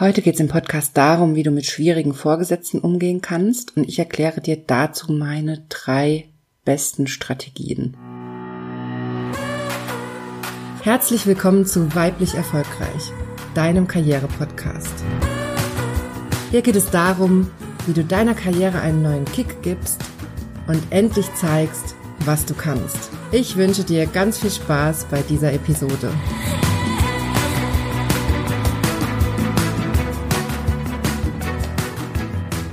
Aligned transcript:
Heute 0.00 0.22
geht 0.22 0.36
es 0.36 0.40
im 0.40 0.48
Podcast 0.48 0.96
darum, 0.96 1.34
wie 1.34 1.42
du 1.42 1.50
mit 1.50 1.66
schwierigen 1.66 2.14
Vorgesetzten 2.14 2.78
umgehen 2.78 3.20
kannst 3.20 3.76
und 3.76 3.86
ich 3.86 3.98
erkläre 3.98 4.40
dir 4.40 4.56
dazu 4.56 5.12
meine 5.12 5.62
drei 5.68 6.24
besten 6.64 7.06
Strategien. 7.06 7.98
Herzlich 10.80 11.26
willkommen 11.26 11.66
zu 11.66 11.94
Weiblich 11.94 12.34
Erfolgreich, 12.34 13.12
deinem 13.52 13.86
Karriere-Podcast. 13.86 15.04
Hier 16.50 16.62
geht 16.62 16.76
es 16.76 16.90
darum, 16.90 17.50
wie 17.86 17.92
du 17.92 18.02
deiner 18.02 18.32
Karriere 18.32 18.80
einen 18.80 19.02
neuen 19.02 19.26
Kick 19.26 19.60
gibst 19.60 20.02
und 20.66 20.80
endlich 20.88 21.26
zeigst, 21.34 21.94
was 22.24 22.46
du 22.46 22.54
kannst. 22.54 23.10
Ich 23.32 23.58
wünsche 23.58 23.84
dir 23.84 24.06
ganz 24.06 24.38
viel 24.38 24.50
Spaß 24.50 25.08
bei 25.10 25.20
dieser 25.20 25.52
Episode. 25.52 26.10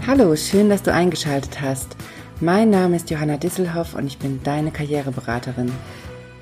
Hallo, 0.07 0.33
schön, 0.37 0.69
dass 0.69 0.83
du 0.83 0.93
eingeschaltet 0.93 1.59
hast. 1.59 1.97
Mein 2.39 2.69
Name 2.69 2.95
ist 2.95 3.09
Johanna 3.09 3.35
Disselhoff 3.35 3.93
und 3.93 4.07
ich 4.07 4.17
bin 4.17 4.39
deine 4.41 4.71
Karriereberaterin. 4.71 5.69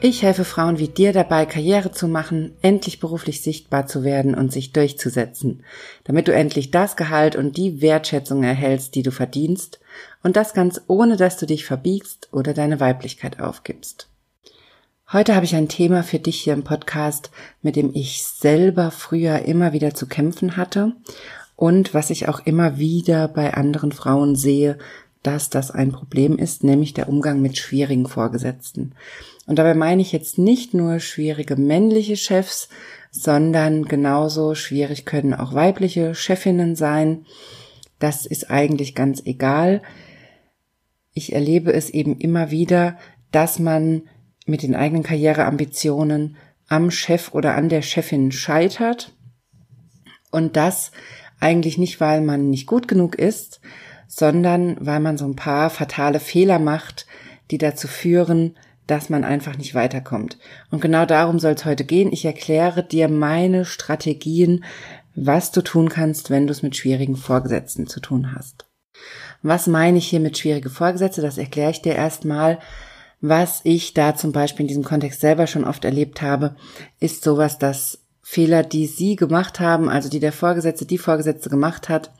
Ich 0.01 0.21
helfe 0.21 0.45
Frauen 0.45 0.77
wie 0.77 0.87
dir 0.87 1.13
dabei, 1.13 1.47
Karriere 1.47 1.91
zu 1.91 2.07
machen, 2.07 2.53
endlich 2.61 2.99
beruflich 2.99 3.41
sichtbar 3.41 3.87
zu 3.87 4.03
werden 4.03 4.35
und 4.35 4.51
sich 4.51 4.71
durchzusetzen, 4.71 5.63
damit 6.03 6.27
du 6.27 6.31
endlich 6.31 6.69
das 6.69 6.95
Gehalt 6.95 7.35
und 7.35 7.57
die 7.57 7.81
Wertschätzung 7.81 8.43
erhältst, 8.43 8.93
die 8.93 9.01
du 9.01 9.09
verdienst, 9.09 9.79
und 10.21 10.35
das 10.35 10.53
ganz 10.53 10.81
ohne, 10.85 11.17
dass 11.17 11.37
du 11.37 11.47
dich 11.47 11.65
verbiegst 11.65 12.29
oder 12.31 12.53
deine 12.53 12.79
Weiblichkeit 12.79 13.39
aufgibst. 13.39 14.09
Heute 15.11 15.33
habe 15.33 15.45
ich 15.45 15.55
ein 15.55 15.69
Thema 15.69 16.03
für 16.03 16.19
dich 16.19 16.39
hier 16.39 16.53
im 16.53 16.63
Podcast, 16.63 17.31
mit 17.63 17.75
dem 17.75 17.95
ich 17.95 18.23
selber 18.25 18.91
früher 18.91 19.39
immer 19.39 19.73
wieder 19.73 19.95
zu 19.95 20.05
kämpfen 20.05 20.55
hatte 20.55 20.93
und 21.55 21.93
was 21.93 22.09
ich 22.09 22.27
auch 22.27 22.45
immer 22.45 22.77
wieder 22.77 23.27
bei 23.27 23.53
anderen 23.53 23.91
Frauen 23.91 24.35
sehe, 24.35 24.77
dass 25.23 25.49
das 25.49 25.71
ein 25.71 25.91
Problem 25.91 26.37
ist, 26.37 26.63
nämlich 26.63 26.93
der 26.93 27.09
Umgang 27.09 27.41
mit 27.41 27.57
schwierigen 27.57 28.07
Vorgesetzten. 28.07 28.93
Und 29.47 29.57
dabei 29.57 29.73
meine 29.73 30.01
ich 30.01 30.11
jetzt 30.11 30.37
nicht 30.37 30.73
nur 30.73 30.99
schwierige 30.99 31.55
männliche 31.55 32.17
Chefs, 32.17 32.69
sondern 33.11 33.85
genauso 33.85 34.55
schwierig 34.55 35.05
können 35.05 35.33
auch 35.33 35.53
weibliche 35.53 36.13
Chefinnen 36.13 36.75
sein. 36.75 37.25
Das 37.97 38.25
ist 38.25 38.51
eigentlich 38.51 38.93
ganz 38.93 39.21
egal. 39.25 39.81
Ich 41.13 41.33
erlebe 41.33 41.73
es 41.73 41.89
eben 41.89 42.19
immer 42.19 42.51
wieder, 42.51 42.97
dass 43.31 43.57
man 43.57 44.03
mit 44.45 44.61
den 44.61 44.75
eigenen 44.75 45.03
Karriereambitionen 45.03 46.35
am 46.67 46.91
Chef 46.91 47.33
oder 47.33 47.55
an 47.55 47.69
der 47.69 47.81
Chefin 47.81 48.31
scheitert 48.31 49.15
und 50.31 50.55
das 50.57 50.91
eigentlich 51.39 51.77
nicht, 51.77 51.99
weil 52.01 52.21
man 52.21 52.49
nicht 52.49 52.67
gut 52.67 52.87
genug 52.87 53.15
ist, 53.15 53.59
sondern 54.07 54.77
weil 54.79 54.99
man 54.99 55.17
so 55.17 55.25
ein 55.25 55.35
paar 55.35 55.69
fatale 55.69 56.19
Fehler 56.19 56.59
macht, 56.59 57.05
die 57.51 57.57
dazu 57.57 57.87
führen, 57.87 58.55
dass 58.87 59.09
man 59.09 59.23
einfach 59.23 59.57
nicht 59.57 59.73
weiterkommt. 59.73 60.37
Und 60.69 60.81
genau 60.81 61.05
darum 61.05 61.39
soll 61.39 61.53
es 61.53 61.65
heute 61.65 61.85
gehen. 61.85 62.11
Ich 62.11 62.25
erkläre 62.25 62.83
dir 62.83 63.07
meine 63.07 63.65
Strategien, 63.65 64.63
was 65.15 65.51
du 65.51 65.61
tun 65.61 65.89
kannst, 65.89 66.29
wenn 66.29 66.45
du 66.45 66.51
es 66.51 66.61
mit 66.61 66.75
schwierigen 66.75 67.15
Vorgesetzten 67.15 67.87
zu 67.87 67.99
tun 67.99 68.35
hast. 68.35 68.67
Was 69.41 69.67
meine 69.67 69.97
ich 69.97 70.07
hier 70.07 70.19
mit 70.19 70.37
schwierige 70.37 70.69
Vorgesetzte? 70.69 71.21
Das 71.21 71.37
erkläre 71.37 71.71
ich 71.71 71.81
dir 71.81 71.95
erstmal. 71.95 72.59
Was 73.21 73.61
ich 73.63 73.93
da 73.93 74.15
zum 74.15 74.31
Beispiel 74.31 74.65
in 74.65 74.67
diesem 74.67 74.83
Kontext 74.83 75.21
selber 75.21 75.47
schon 75.47 75.63
oft 75.63 75.83
erlebt 75.85 76.21
habe, 76.21 76.55
ist 76.99 77.23
sowas, 77.23 77.57
dass 77.57 78.04
Fehler, 78.27 78.63
die 78.63 78.87
sie 78.87 79.15
gemacht 79.15 79.59
haben, 79.59 79.87
also 79.87 80.09
die 80.09 80.19
der 80.19 80.31
Vorgesetzte, 80.31 80.87
die 80.87 80.97
Vorgesetzte 80.97 81.47
gemacht 81.47 81.89
hat, 81.89 82.11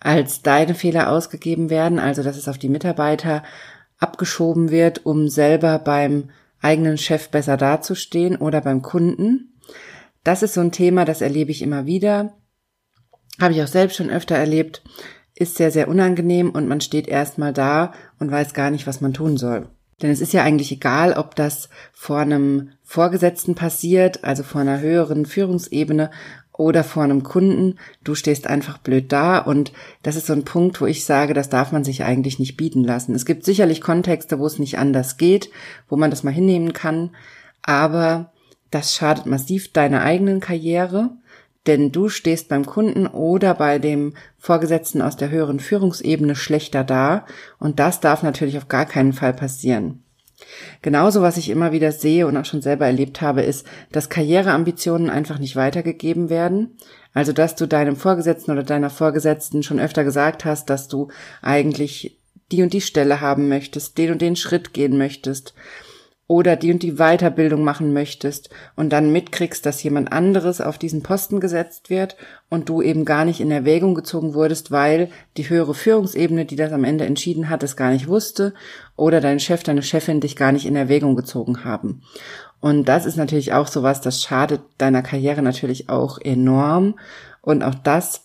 als 0.00 0.40
deine 0.40 0.74
Fehler 0.74 1.12
ausgegeben 1.12 1.68
werden, 1.68 1.98
also 1.98 2.22
dass 2.22 2.38
es 2.38 2.48
auf 2.48 2.56
die 2.56 2.70
Mitarbeiter 2.70 3.42
abgeschoben 3.98 4.70
wird, 4.70 5.04
um 5.04 5.28
selber 5.28 5.78
beim 5.78 6.30
eigenen 6.62 6.96
Chef 6.96 7.28
besser 7.28 7.58
dazustehen 7.58 8.36
oder 8.36 8.62
beim 8.62 8.80
Kunden. 8.80 9.52
Das 10.24 10.42
ist 10.42 10.54
so 10.54 10.62
ein 10.62 10.72
Thema, 10.72 11.04
das 11.04 11.20
erlebe 11.20 11.50
ich 11.50 11.60
immer 11.60 11.84
wieder. 11.84 12.32
Habe 13.38 13.52
ich 13.52 13.62
auch 13.62 13.68
selbst 13.68 13.96
schon 13.96 14.08
öfter 14.08 14.36
erlebt. 14.36 14.82
Ist 15.34 15.56
sehr, 15.56 15.70
sehr 15.70 15.88
unangenehm 15.88 16.52
und 16.52 16.68
man 16.68 16.80
steht 16.80 17.06
erstmal 17.06 17.52
da 17.52 17.92
und 18.18 18.30
weiß 18.30 18.54
gar 18.54 18.70
nicht, 18.70 18.86
was 18.86 19.02
man 19.02 19.12
tun 19.12 19.36
soll. 19.36 19.68
Denn 20.02 20.10
es 20.10 20.20
ist 20.20 20.32
ja 20.32 20.42
eigentlich 20.42 20.72
egal, 20.72 21.12
ob 21.12 21.34
das 21.34 21.68
vor 21.92 22.18
einem 22.18 22.70
Vorgesetzten 22.82 23.54
passiert, 23.54 24.24
also 24.24 24.42
vor 24.42 24.60
einer 24.60 24.80
höheren 24.80 25.26
Führungsebene 25.26 26.10
oder 26.56 26.84
vor 26.84 27.02
einem 27.02 27.22
Kunden. 27.22 27.78
Du 28.04 28.14
stehst 28.14 28.46
einfach 28.46 28.78
blöd 28.78 29.10
da 29.12 29.38
und 29.38 29.72
das 30.02 30.16
ist 30.16 30.26
so 30.26 30.32
ein 30.32 30.44
Punkt, 30.44 30.80
wo 30.80 30.86
ich 30.86 31.04
sage, 31.04 31.34
das 31.34 31.48
darf 31.48 31.72
man 31.72 31.84
sich 31.84 32.04
eigentlich 32.04 32.38
nicht 32.38 32.56
bieten 32.56 32.84
lassen. 32.84 33.14
Es 33.14 33.26
gibt 33.26 33.44
sicherlich 33.44 33.80
Kontexte, 33.80 34.38
wo 34.38 34.46
es 34.46 34.58
nicht 34.58 34.78
anders 34.78 35.16
geht, 35.16 35.50
wo 35.88 35.96
man 35.96 36.10
das 36.10 36.22
mal 36.22 36.32
hinnehmen 36.32 36.72
kann, 36.72 37.10
aber 37.62 38.32
das 38.70 38.94
schadet 38.94 39.26
massiv 39.26 39.72
deiner 39.72 40.02
eigenen 40.02 40.40
Karriere 40.40 41.10
denn 41.66 41.92
du 41.92 42.08
stehst 42.08 42.48
beim 42.48 42.66
Kunden 42.66 43.06
oder 43.06 43.54
bei 43.54 43.78
dem 43.78 44.14
Vorgesetzten 44.38 45.02
aus 45.02 45.16
der 45.16 45.30
höheren 45.30 45.60
Führungsebene 45.60 46.36
schlechter 46.36 46.84
da 46.84 47.26
und 47.58 47.78
das 47.78 48.00
darf 48.00 48.22
natürlich 48.22 48.58
auf 48.58 48.68
gar 48.68 48.86
keinen 48.86 49.12
Fall 49.12 49.32
passieren. 49.32 50.04
Genauso, 50.82 51.22
was 51.22 51.36
ich 51.36 51.48
immer 51.48 51.72
wieder 51.72 51.92
sehe 51.92 52.26
und 52.26 52.36
auch 52.36 52.44
schon 52.44 52.60
selber 52.60 52.86
erlebt 52.86 53.20
habe, 53.20 53.42
ist, 53.42 53.66
dass 53.92 54.10
Karriereambitionen 54.10 55.08
einfach 55.08 55.38
nicht 55.38 55.56
weitergegeben 55.56 56.28
werden. 56.28 56.76
Also, 57.14 57.32
dass 57.32 57.54
du 57.54 57.66
deinem 57.66 57.96
Vorgesetzten 57.96 58.50
oder 58.50 58.64
deiner 58.64 58.90
Vorgesetzten 58.90 59.62
schon 59.62 59.80
öfter 59.80 60.04
gesagt 60.04 60.44
hast, 60.44 60.68
dass 60.68 60.88
du 60.88 61.08
eigentlich 61.40 62.18
die 62.52 62.62
und 62.62 62.72
die 62.72 62.80
Stelle 62.80 63.20
haben 63.20 63.48
möchtest, 63.48 63.96
den 63.96 64.12
und 64.12 64.20
den 64.20 64.36
Schritt 64.36 64.74
gehen 64.74 64.98
möchtest 64.98 65.54
oder 66.26 66.56
die 66.56 66.72
und 66.72 66.82
die 66.82 66.94
Weiterbildung 66.94 67.64
machen 67.64 67.92
möchtest 67.92 68.48
und 68.76 68.90
dann 68.90 69.12
mitkriegst, 69.12 69.66
dass 69.66 69.82
jemand 69.82 70.10
anderes 70.10 70.60
auf 70.60 70.78
diesen 70.78 71.02
Posten 71.02 71.38
gesetzt 71.38 71.90
wird 71.90 72.16
und 72.48 72.68
du 72.68 72.80
eben 72.80 73.04
gar 73.04 73.26
nicht 73.26 73.40
in 73.40 73.50
Erwägung 73.50 73.94
gezogen 73.94 74.32
wurdest, 74.32 74.70
weil 74.70 75.10
die 75.36 75.48
höhere 75.48 75.74
Führungsebene, 75.74 76.46
die 76.46 76.56
das 76.56 76.72
am 76.72 76.84
Ende 76.84 77.04
entschieden 77.04 77.50
hat, 77.50 77.62
es 77.62 77.76
gar 77.76 77.90
nicht 77.90 78.08
wusste 78.08 78.54
oder 78.96 79.20
dein 79.20 79.38
Chef, 79.38 79.62
deine 79.62 79.82
Chefin 79.82 80.20
dich 80.20 80.34
gar 80.34 80.52
nicht 80.52 80.64
in 80.64 80.76
Erwägung 80.76 81.14
gezogen 81.14 81.64
haben. 81.64 82.02
Und 82.60 82.88
das 82.88 83.04
ist 83.04 83.16
natürlich 83.16 83.52
auch 83.52 83.66
sowas, 83.66 84.00
das 84.00 84.22
schadet 84.22 84.62
deiner 84.78 85.02
Karriere 85.02 85.42
natürlich 85.42 85.90
auch 85.90 86.18
enorm 86.18 86.98
und 87.42 87.62
auch 87.62 87.74
das 87.74 88.22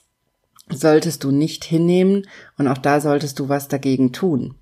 solltest 0.69 1.25
du 1.25 1.31
nicht 1.31 1.65
hinnehmen 1.65 2.27
und 2.57 2.69
auch 2.69 2.77
da 2.77 3.01
solltest 3.01 3.39
du 3.39 3.49
was 3.49 3.67
dagegen 3.67 4.13
tun. 4.13 4.55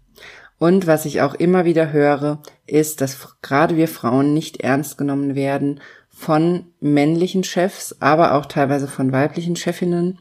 Und 0.60 0.88
was 0.88 1.06
ich 1.06 1.22
auch 1.22 1.36
immer 1.36 1.66
wieder 1.66 1.92
höre, 1.92 2.42
ist, 2.66 3.02
dass 3.02 3.38
gerade 3.42 3.76
wir 3.78 3.88
Frauen 3.88 4.34
nicht 4.34 4.62
ernst 4.62 4.98
genommen 4.98 5.36
werden 5.36 5.80
von 6.10 6.66
männlichen 6.80 7.44
Chefs, 7.44 7.96
aber 8.00 8.34
auch 8.34 8.48
teilweise 8.48 8.88
von 8.88 9.12
weiblichen 9.12 9.56
Chefinnen, 9.56 10.18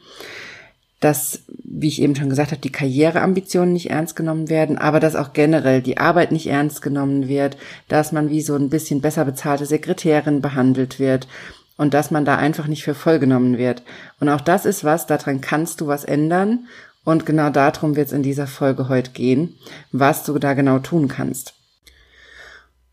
dass, 1.00 1.40
wie 1.48 1.88
ich 1.88 2.02
eben 2.02 2.16
schon 2.16 2.28
gesagt 2.28 2.50
habe, 2.50 2.60
die 2.60 2.72
Karriereambitionen 2.72 3.72
nicht 3.72 3.90
ernst 3.90 4.16
genommen 4.16 4.48
werden, 4.48 4.78
aber 4.78 5.00
dass 5.00 5.16
auch 5.16 5.32
generell 5.32 5.80
die 5.82 5.98
Arbeit 5.98 6.32
nicht 6.32 6.46
ernst 6.48 6.82
genommen 6.82 7.28
wird, 7.28 7.56
dass 7.88 8.12
man 8.12 8.28
wie 8.30 8.42
so 8.42 8.56
ein 8.56 8.70
bisschen 8.70 9.00
besser 9.00 9.24
bezahlte 9.24 9.66
Sekretärin 9.66 10.40
behandelt 10.40 10.98
wird 10.98 11.28
und 11.76 11.94
dass 11.94 12.10
man 12.10 12.24
da 12.24 12.36
einfach 12.36 12.66
nicht 12.66 12.84
für 12.84 12.94
voll 12.94 13.18
genommen 13.18 13.58
wird. 13.58 13.82
Und 14.20 14.28
auch 14.28 14.40
das 14.40 14.64
ist 14.64 14.84
was, 14.84 15.06
daran 15.06 15.40
kannst 15.40 15.80
du 15.80 15.86
was 15.86 16.04
ändern 16.04 16.66
und 17.06 17.24
genau 17.24 17.50
darum 17.50 17.94
wird 17.94 18.08
es 18.08 18.12
in 18.12 18.24
dieser 18.24 18.48
Folge 18.48 18.88
heute 18.88 19.12
gehen, 19.12 19.54
was 19.92 20.24
du 20.24 20.36
da 20.40 20.54
genau 20.54 20.80
tun 20.80 21.06
kannst. 21.06 21.54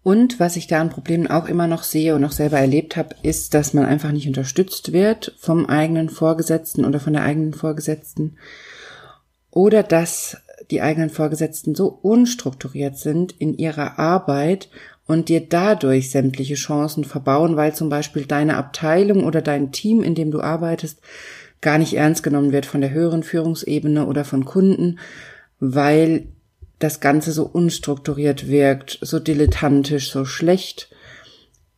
Und 0.04 0.40
was 0.40 0.56
ich 0.56 0.68
da 0.68 0.82
an 0.82 0.92
Problemen 0.92 1.26
auch 1.26 1.48
immer 1.48 1.66
noch 1.66 1.82
sehe 1.82 2.14
und 2.14 2.24
auch 2.24 2.32
selber 2.32 2.60
erlebt 2.60 2.96
habe, 2.96 3.16
ist, 3.24 3.56
dass 3.56 3.74
man 3.74 3.86
einfach 3.86 4.12
nicht 4.12 4.28
unterstützt 4.28 4.94
wird 4.94 5.34
vom 5.40 5.66
eigenen 5.66 6.10
Vorgesetzten 6.10 6.86
oder 6.86 7.00
von 7.00 7.14
der 7.14 7.24
eigenen 7.24 7.56
Vorgesetzten. 7.56 8.38
Oder 9.50 9.82
dass 9.82 10.38
die 10.70 10.82
eigenen 10.82 11.10
Vorgesetzten 11.10 11.74
so 11.74 11.88
unstrukturiert 11.88 13.00
sind 13.00 13.32
in 13.32 13.58
ihrer 13.58 13.98
Arbeit 13.98 14.70
und 15.08 15.28
dir 15.28 15.42
dadurch 15.42 16.12
sämtliche 16.12 16.56
Chancen 16.56 17.04
verbauen, 17.04 17.56
weil 17.56 17.74
zum 17.74 17.90
Beispiel 17.90 18.26
deine 18.28 18.58
Abteilung 18.58 19.24
oder 19.24 19.42
dein 19.42 19.72
Team, 19.72 20.04
in 20.04 20.14
dem 20.14 20.30
du 20.30 20.40
arbeitest, 20.40 21.00
gar 21.64 21.80
nicht 21.80 21.96
ernst 21.96 22.22
genommen 22.22 22.52
wird 22.52 22.66
von 22.66 22.82
der 22.82 22.92
höheren 22.92 23.24
Führungsebene 23.24 24.06
oder 24.06 24.26
von 24.26 24.46
Kunden, 24.46 25.00
weil 25.60 26.28
das 26.80 27.00
Ganze 27.00 27.32
so 27.32 27.46
unstrukturiert 27.46 28.48
wirkt, 28.48 29.00
so 29.02 29.20
dilettantisch, 29.20 30.12
so 30.12 30.26
schlecht, 30.26 30.90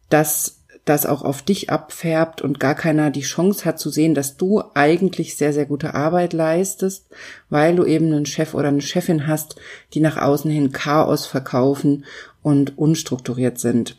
dass 0.09 0.59
das 0.83 1.05
auch 1.05 1.23
auf 1.23 1.41
dich 1.41 1.71
abfärbt 1.71 2.41
und 2.41 2.59
gar 2.59 2.75
keiner 2.75 3.09
die 3.09 3.21
Chance 3.21 3.65
hat 3.65 3.79
zu 3.79 3.89
sehen, 3.89 4.13
dass 4.13 4.37
du 4.37 4.63
eigentlich 4.75 5.35
sehr, 5.35 5.51
sehr 5.51 5.65
gute 5.65 5.95
Arbeit 5.95 6.33
leistest, 6.33 7.07
weil 7.49 7.75
du 7.75 7.85
eben 7.85 8.13
einen 8.13 8.27
Chef 8.27 8.53
oder 8.53 8.67
eine 8.67 8.81
Chefin 8.81 9.25
hast, 9.25 9.55
die 9.93 9.99
nach 9.99 10.17
außen 10.17 10.49
hin 10.51 10.71
Chaos 10.71 11.25
verkaufen 11.25 12.05
und 12.43 12.77
unstrukturiert 12.77 13.57
sind. 13.57 13.97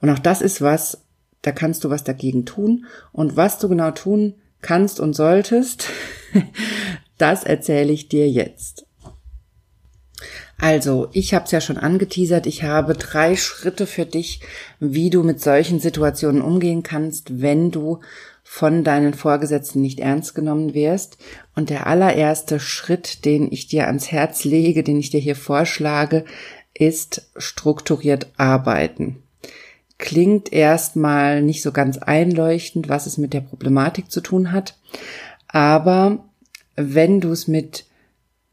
Und 0.00 0.10
auch 0.10 0.20
das 0.20 0.40
ist 0.40 0.62
was, 0.62 1.02
da 1.42 1.52
kannst 1.52 1.84
du 1.84 1.90
was 1.90 2.04
dagegen 2.04 2.44
tun. 2.44 2.86
Und 3.12 3.36
was 3.36 3.58
du 3.58 3.68
genau 3.68 3.90
tun 3.90 4.34
kannst 4.62 5.00
und 5.00 5.14
solltest, 5.14 5.88
das 7.18 7.44
erzähle 7.44 7.92
ich 7.92 8.08
dir 8.08 8.28
jetzt. 8.28 8.86
Also, 10.58 11.08
ich 11.12 11.32
habe 11.32 11.46
es 11.46 11.52
ja 11.52 11.62
schon 11.62 11.78
angeteasert, 11.78 12.46
ich 12.46 12.64
habe 12.64 12.92
drei 12.92 13.34
Schritte 13.34 13.86
für 13.86 14.04
dich, 14.04 14.40
wie 14.78 15.08
du 15.08 15.22
mit 15.22 15.40
solchen 15.40 15.80
Situationen 15.80 16.42
umgehen 16.42 16.82
kannst, 16.82 17.40
wenn 17.40 17.70
du 17.70 18.00
von 18.52 18.84
deinen 18.84 19.14
Vorgesetzten 19.14 19.80
nicht 19.80 20.00
ernst 20.00 20.34
genommen 20.34 20.74
wirst. 20.74 21.16
Und 21.54 21.70
der 21.70 21.86
allererste 21.86 22.60
Schritt, 22.60 23.24
den 23.24 23.50
ich 23.50 23.68
dir 23.68 23.86
ans 23.86 24.12
Herz 24.12 24.44
lege, 24.44 24.82
den 24.82 24.98
ich 24.98 25.08
dir 25.08 25.20
hier 25.20 25.36
vorschlage, 25.36 26.24
ist 26.74 27.30
strukturiert 27.36 28.26
arbeiten. 28.36 29.22
Klingt 30.00 30.50
erstmal 30.50 31.42
nicht 31.42 31.62
so 31.62 31.72
ganz 31.72 31.98
einleuchtend, 31.98 32.88
was 32.88 33.04
es 33.04 33.18
mit 33.18 33.34
der 33.34 33.42
Problematik 33.42 34.10
zu 34.10 34.22
tun 34.22 34.50
hat. 34.50 34.78
Aber 35.46 36.24
wenn 36.74 37.20
du 37.20 37.30
es 37.32 37.46
mit 37.48 37.84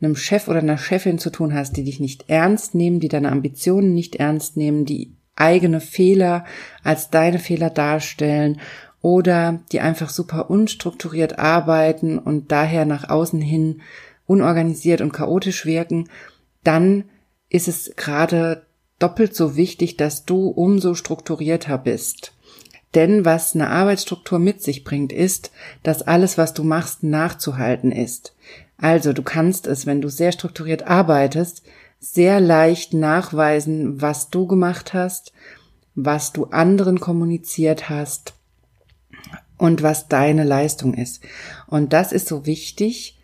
einem 0.02 0.18
Chef 0.18 0.50
oder 0.50 0.60
einer 0.60 0.78
Chefin 0.78 1.20
zu 1.20 1.30
tun 1.30 1.54
hast, 1.54 1.78
die 1.78 1.86
dich 1.86 2.02
nicht 2.02 2.26
ernst 2.28 2.76
nehmen, 2.76 3.00
die 3.00 3.08
deine 3.08 3.32
Ambitionen 3.32 3.94
nicht 3.94 4.18
ernst 4.18 4.58
nehmen, 4.58 4.84
die 4.84 5.14
eigene 5.38 5.80
Fehler 5.80 6.44
als 6.84 7.12
deine 7.12 7.40
Fehler 7.40 7.70
darstellen 7.70 8.60
oder 9.02 9.62
die 9.72 9.80
einfach 9.80 10.10
super 10.10 10.50
unstrukturiert 10.50 11.40
arbeiten 11.40 12.20
und 12.20 12.52
daher 12.52 12.86
nach 12.86 13.10
außen 13.10 13.40
hin 13.40 13.82
unorganisiert 14.26 15.00
und 15.00 15.14
chaotisch 15.14 15.66
wirken, 15.66 16.10
dann 16.66 17.06
ist 17.48 17.70
es 17.70 17.94
gerade 17.96 18.67
doppelt 19.00 19.36
so 19.36 19.56
wichtig, 19.56 19.98
dass 19.98 20.26
du 20.26 20.48
umso 20.48 20.94
strukturierter 20.94 21.78
bist. 21.78 22.34
Denn 22.96 23.26
was 23.26 23.54
eine 23.54 23.70
Arbeitsstruktur 23.70 24.40
mit 24.40 24.64
sich 24.64 24.84
bringt, 24.84 25.12
ist, 25.12 25.52
dass 25.84 26.02
alles, 26.02 26.38
was 26.38 26.54
du 26.54 26.64
machst, 26.64 27.04
nachzuhalten 27.04 27.92
ist. 27.92 28.34
Also 28.78 29.14
du 29.14 29.24
kannst 29.24 29.68
es, 29.68 29.86
wenn 29.86 30.02
du 30.02 30.10
sehr 30.10 30.32
strukturiert 30.32 30.88
arbeitest, 30.88 31.64
sehr 32.00 32.40
leicht 32.40 32.94
nachweisen, 32.94 34.02
was 34.02 34.30
du 34.30 34.48
gemacht 34.48 34.94
hast, 34.94 35.34
was 35.96 36.32
du 36.32 36.46
anderen 36.46 37.00
kommuniziert 37.00 37.90
hast 37.90 38.34
und 39.58 39.82
was 39.82 40.08
deine 40.08 40.44
Leistung 40.44 40.94
ist. 40.94 41.22
Und 41.66 41.94
das 41.94 42.12
ist 42.12 42.28
so 42.28 42.46
wichtig, 42.46 43.17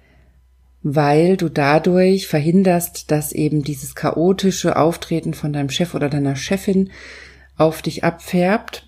weil 0.83 1.37
du 1.37 1.49
dadurch 1.49 2.27
verhinderst, 2.27 3.09
dass 3.09 3.31
eben 3.31 3.63
dieses 3.63 3.95
chaotische 3.95 4.75
Auftreten 4.75 5.33
von 5.33 5.53
deinem 5.53 5.69
Chef 5.69 5.95
oder 5.95 6.09
deiner 6.09 6.35
Chefin 6.35 6.91
auf 7.55 7.81
dich 7.81 8.03
abfärbt 8.03 8.85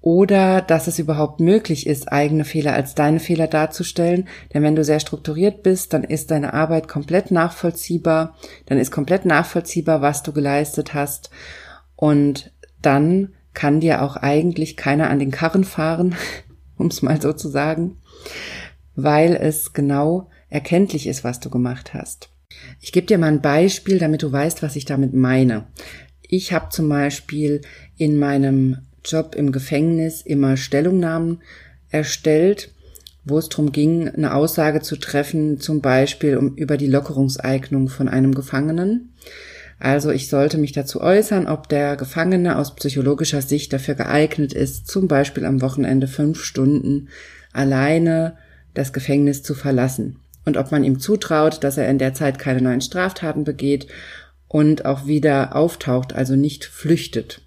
oder 0.00 0.60
dass 0.62 0.86
es 0.86 0.98
überhaupt 0.98 1.40
möglich 1.40 1.86
ist, 1.86 2.10
eigene 2.10 2.44
Fehler 2.44 2.72
als 2.72 2.94
deine 2.94 3.20
Fehler 3.20 3.46
darzustellen. 3.46 4.28
Denn 4.52 4.62
wenn 4.62 4.74
du 4.74 4.82
sehr 4.82 4.98
strukturiert 4.98 5.62
bist, 5.62 5.92
dann 5.92 6.04
ist 6.04 6.30
deine 6.30 6.52
Arbeit 6.52 6.88
komplett 6.88 7.30
nachvollziehbar, 7.30 8.36
dann 8.66 8.78
ist 8.78 8.90
komplett 8.90 9.24
nachvollziehbar, 9.24 10.02
was 10.02 10.22
du 10.22 10.32
geleistet 10.32 10.94
hast 10.94 11.30
und 11.94 12.50
dann 12.82 13.34
kann 13.52 13.80
dir 13.80 14.02
auch 14.02 14.16
eigentlich 14.16 14.76
keiner 14.76 15.10
an 15.10 15.18
den 15.18 15.30
Karren 15.30 15.64
fahren, 15.64 16.16
um 16.76 16.86
es 16.86 17.02
mal 17.02 17.20
so 17.20 17.32
zu 17.34 17.48
sagen, 17.48 17.98
weil 18.96 19.36
es 19.36 19.74
genau 19.74 20.28
erkenntlich 20.50 21.06
ist, 21.06 21.24
was 21.24 21.40
du 21.40 21.48
gemacht 21.48 21.94
hast. 21.94 22.28
Ich 22.80 22.92
gebe 22.92 23.06
dir 23.06 23.18
mal 23.18 23.28
ein 23.28 23.40
Beispiel, 23.40 23.98
damit 23.98 24.22
du 24.22 24.30
weißt, 24.30 24.62
was 24.62 24.76
ich 24.76 24.84
damit 24.84 25.14
meine. 25.14 25.66
Ich 26.22 26.52
habe 26.52 26.68
zum 26.70 26.88
Beispiel 26.88 27.60
in 27.96 28.18
meinem 28.18 28.78
Job 29.04 29.34
im 29.34 29.52
Gefängnis 29.52 30.20
immer 30.22 30.56
Stellungnahmen 30.56 31.40
erstellt, 31.90 32.72
wo 33.24 33.38
es 33.38 33.48
darum 33.48 33.72
ging, 33.72 34.08
eine 34.08 34.34
Aussage 34.34 34.80
zu 34.80 34.96
treffen, 34.96 35.60
zum 35.60 35.80
Beispiel 35.80 36.36
um, 36.36 36.54
über 36.56 36.76
die 36.76 36.86
Lockerungseignung 36.86 37.88
von 37.88 38.08
einem 38.08 38.34
Gefangenen. 38.34 39.12
Also 39.78 40.10
ich 40.10 40.28
sollte 40.28 40.58
mich 40.58 40.72
dazu 40.72 41.00
äußern, 41.00 41.46
ob 41.46 41.68
der 41.68 41.96
Gefangene 41.96 42.58
aus 42.58 42.74
psychologischer 42.74 43.40
Sicht 43.40 43.72
dafür 43.72 43.94
geeignet 43.94 44.52
ist, 44.52 44.88
zum 44.88 45.08
Beispiel 45.08 45.44
am 45.44 45.62
Wochenende 45.62 46.06
fünf 46.06 46.44
Stunden 46.44 47.08
alleine 47.52 48.36
das 48.74 48.92
Gefängnis 48.92 49.42
zu 49.42 49.54
verlassen 49.54 50.16
und 50.50 50.56
ob 50.56 50.72
man 50.72 50.82
ihm 50.82 50.98
zutraut, 50.98 51.62
dass 51.62 51.76
er 51.76 51.88
in 51.88 51.98
der 51.98 52.12
Zeit 52.12 52.40
keine 52.40 52.60
neuen 52.60 52.80
Straftaten 52.80 53.44
begeht 53.44 53.86
und 54.48 54.84
auch 54.84 55.06
wieder 55.06 55.54
auftaucht, 55.54 56.12
also 56.12 56.34
nicht 56.34 56.64
flüchtet. 56.64 57.42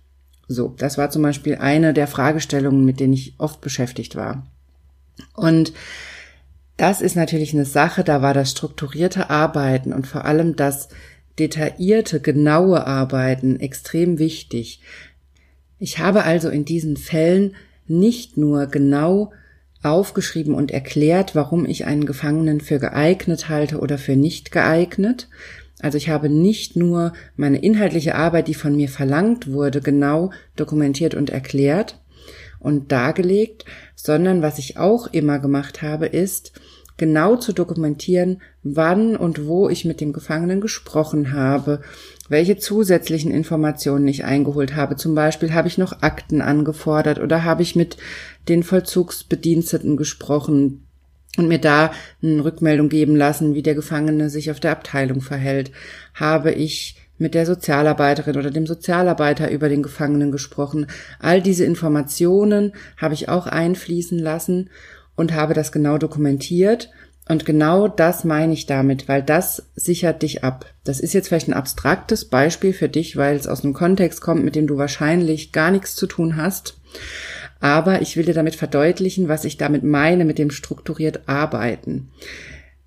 So, 0.48 0.74
das 0.78 0.98
war 0.98 1.10
zum 1.10 1.22
Beispiel 1.22 1.56
eine 1.56 1.94
der 1.94 2.08
Fragestellungen, 2.08 2.86
mit 2.86 3.02
denen 3.02 3.12
ich 3.12 3.36
oft 3.40 3.60
beschäftigt 3.60 4.16
war. 4.16 4.48
Und 5.34 5.74
das 6.78 7.02
ist 7.02 7.18
natürlich 7.18 7.54
eine 7.54 7.66
Sache, 7.66 8.06
da 8.06 8.22
war 8.22 8.34
das 8.34 8.52
strukturierte 8.52 9.30
Arbeiten 9.30 9.92
und 9.92 10.08
vor 10.08 10.24
allem 10.24 10.56
das 10.56 10.88
detaillierte, 11.40 12.22
genaue 12.22 12.88
Arbeiten 12.88 13.60
extrem 13.60 14.18
wichtig. 14.18 14.80
Ich 15.78 16.00
habe 16.00 16.24
also 16.24 16.48
in 16.48 16.64
diesen 16.64 16.96
Fällen 16.96 17.56
nicht 17.86 18.38
nur 18.38 18.68
genau 18.68 19.34
aufgeschrieben 19.84 20.56
und 20.56 20.72
erklärt, 20.72 21.36
warum 21.36 21.66
ich 21.66 21.86
einen 21.86 22.06
Gefangenen 22.06 22.62
für 22.62 22.80
geeignet 22.80 23.50
halte 23.50 23.80
oder 23.80 23.98
für 23.98 24.16
nicht 24.16 24.52
geeignet, 24.52 25.30
also 25.80 25.98
ich 25.98 26.10
habe 26.10 26.30
nicht 26.30 26.78
nur 26.78 27.12
meine 27.36 27.58
inhaltliche 27.58 28.16
Arbeit, 28.16 28.48
die 28.48 28.54
von 28.54 28.76
mir 28.76 28.88
verlangt 28.88 29.52
wurde, 29.52 29.82
genau 29.82 30.32
dokumentiert 30.56 31.14
und 31.14 31.30
erklärt 31.30 32.00
und 32.60 32.92
dargelegt, 32.94 33.66
sondern 33.94 34.42
was 34.42 34.60
ich 34.60 34.78
auch 34.78 35.08
immer 35.08 35.40
gemacht 35.40 35.82
habe, 35.82 36.06
ist, 36.06 36.54
genau 37.04 37.36
zu 37.36 37.52
dokumentieren, 37.52 38.42
wann 38.64 39.18
und 39.18 39.46
wo 39.46 39.68
ich 39.68 39.84
mit 39.84 40.00
dem 40.00 40.14
Gefangenen 40.14 40.62
gesprochen 40.62 41.34
habe, 41.34 41.82
welche 42.30 42.56
zusätzlichen 42.56 43.30
Informationen 43.30 44.08
ich 44.08 44.24
eingeholt 44.24 44.78
habe. 44.78 44.96
Zum 44.96 45.14
Beispiel 45.14 45.54
habe 45.54 45.68
ich 45.68 45.78
noch 45.78 46.02
Akten 46.02 46.40
angefordert 46.40 47.20
oder 47.20 47.44
habe 47.44 47.62
ich 47.62 47.76
mit 47.76 47.98
den 48.48 48.64
Vollzugsbediensteten 48.64 49.98
gesprochen, 49.98 50.88
und 51.36 51.48
mir 51.48 51.58
da 51.58 51.92
eine 52.22 52.46
Rückmeldung 52.46 52.90
geben 52.90 53.16
lassen, 53.16 53.56
wie 53.56 53.64
der 53.64 53.74
Gefangene 53.74 54.30
sich 54.30 54.52
auf 54.52 54.60
der 54.60 54.72
Abteilung 54.72 55.20
verhält. 55.20 55.72
Habe 56.14 56.52
ich 56.52 56.96
mit 57.18 57.34
der 57.34 57.48
Sozialarbeiterin 57.48 58.38
oder 58.38 58.52
dem 58.52 58.68
Sozialarbeiter 58.68 59.50
über 59.50 59.68
den 59.68 59.82
Gefangenen 59.82 60.32
gesprochen. 60.32 60.86
All 61.20 61.42
diese 61.42 61.66
Informationen 61.66 62.74
habe 62.98 63.16
ich 63.16 63.30
auch 63.30 63.48
einfließen 63.48 64.20
lassen 64.20 64.70
und 65.16 65.34
habe 65.34 65.54
das 65.54 65.72
genau 65.72 65.98
dokumentiert. 65.98 66.90
Und 67.28 67.46
genau 67.46 67.88
das 67.88 68.26
meine 68.26 68.52
ich 68.52 68.66
damit, 68.66 69.08
weil 69.08 69.24
das 69.24 69.64
sichert 69.76 70.24
dich 70.24 70.44
ab. 70.44 70.66
Das 70.84 71.00
ist 71.00 71.14
jetzt 71.14 71.30
vielleicht 71.30 71.48
ein 71.48 71.54
abstraktes 71.54 72.26
Beispiel 72.26 72.74
für 72.74 72.90
dich, 72.90 73.16
weil 73.16 73.38
es 73.38 73.48
aus 73.48 73.64
einem 73.64 73.74
Kontext 73.74 74.20
kommt, 74.20 74.44
mit 74.44 74.56
dem 74.56 74.68
du 74.68 74.78
wahrscheinlich 74.78 75.54
gar 75.54 75.72
nichts 75.72 75.96
zu 75.96 76.06
tun 76.06 76.36
hast. 76.36 76.78
Aber 77.62 78.02
ich 78.02 78.18
will 78.18 78.26
dir 78.26 78.34
damit 78.34 78.56
verdeutlichen, 78.56 79.30
was 79.30 79.46
ich 79.46 79.56
damit 79.56 79.84
meine 79.84 80.26
mit 80.26 80.38
dem 80.38 80.52
strukturiert 80.52 81.30
arbeiten. 81.30 82.10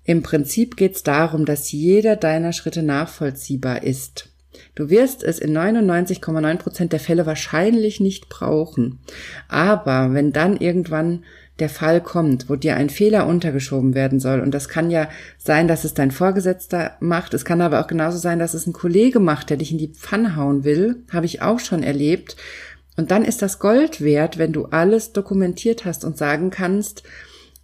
Im 0.03 0.21
Prinzip 0.21 0.77
geht 0.77 0.95
es 0.95 1.03
darum, 1.03 1.45
dass 1.45 1.71
jeder 1.71 2.15
deiner 2.15 2.53
Schritte 2.53 2.83
nachvollziehbar 2.83 3.83
ist. 3.83 4.29
Du 4.75 4.89
wirst 4.89 5.23
es 5.23 5.39
in 5.39 5.57
99,9 5.57 6.57
Prozent 6.57 6.93
der 6.93 6.99
Fälle 6.99 7.25
wahrscheinlich 7.25 7.99
nicht 7.99 8.29
brauchen. 8.29 8.99
Aber 9.47 10.13
wenn 10.13 10.31
dann 10.31 10.57
irgendwann 10.57 11.23
der 11.59 11.69
Fall 11.69 12.01
kommt, 12.01 12.49
wo 12.49 12.55
dir 12.55 12.75
ein 12.75 12.89
Fehler 12.89 13.27
untergeschoben 13.27 13.95
werden 13.95 14.19
soll, 14.19 14.41
und 14.41 14.53
das 14.53 14.69
kann 14.69 14.91
ja 14.91 15.09
sein, 15.37 15.67
dass 15.67 15.83
es 15.83 15.93
dein 15.93 16.11
Vorgesetzter 16.11 16.97
macht, 16.99 17.33
es 17.33 17.45
kann 17.45 17.61
aber 17.61 17.81
auch 17.81 17.87
genauso 17.87 18.17
sein, 18.17 18.39
dass 18.39 18.53
es 18.53 18.67
ein 18.67 18.73
Kollege 18.73 19.19
macht, 19.19 19.49
der 19.49 19.57
dich 19.57 19.71
in 19.71 19.77
die 19.77 19.93
Pfanne 19.93 20.35
hauen 20.35 20.63
will, 20.63 21.03
habe 21.11 21.25
ich 21.25 21.41
auch 21.41 21.59
schon 21.59 21.83
erlebt, 21.83 22.35
und 22.97 23.11
dann 23.11 23.23
ist 23.23 23.43
das 23.43 23.59
Gold 23.59 24.01
wert, 24.01 24.39
wenn 24.39 24.51
du 24.51 24.65
alles 24.65 25.13
dokumentiert 25.13 25.85
hast 25.85 26.03
und 26.03 26.17
sagen 26.17 26.49
kannst, 26.49 27.03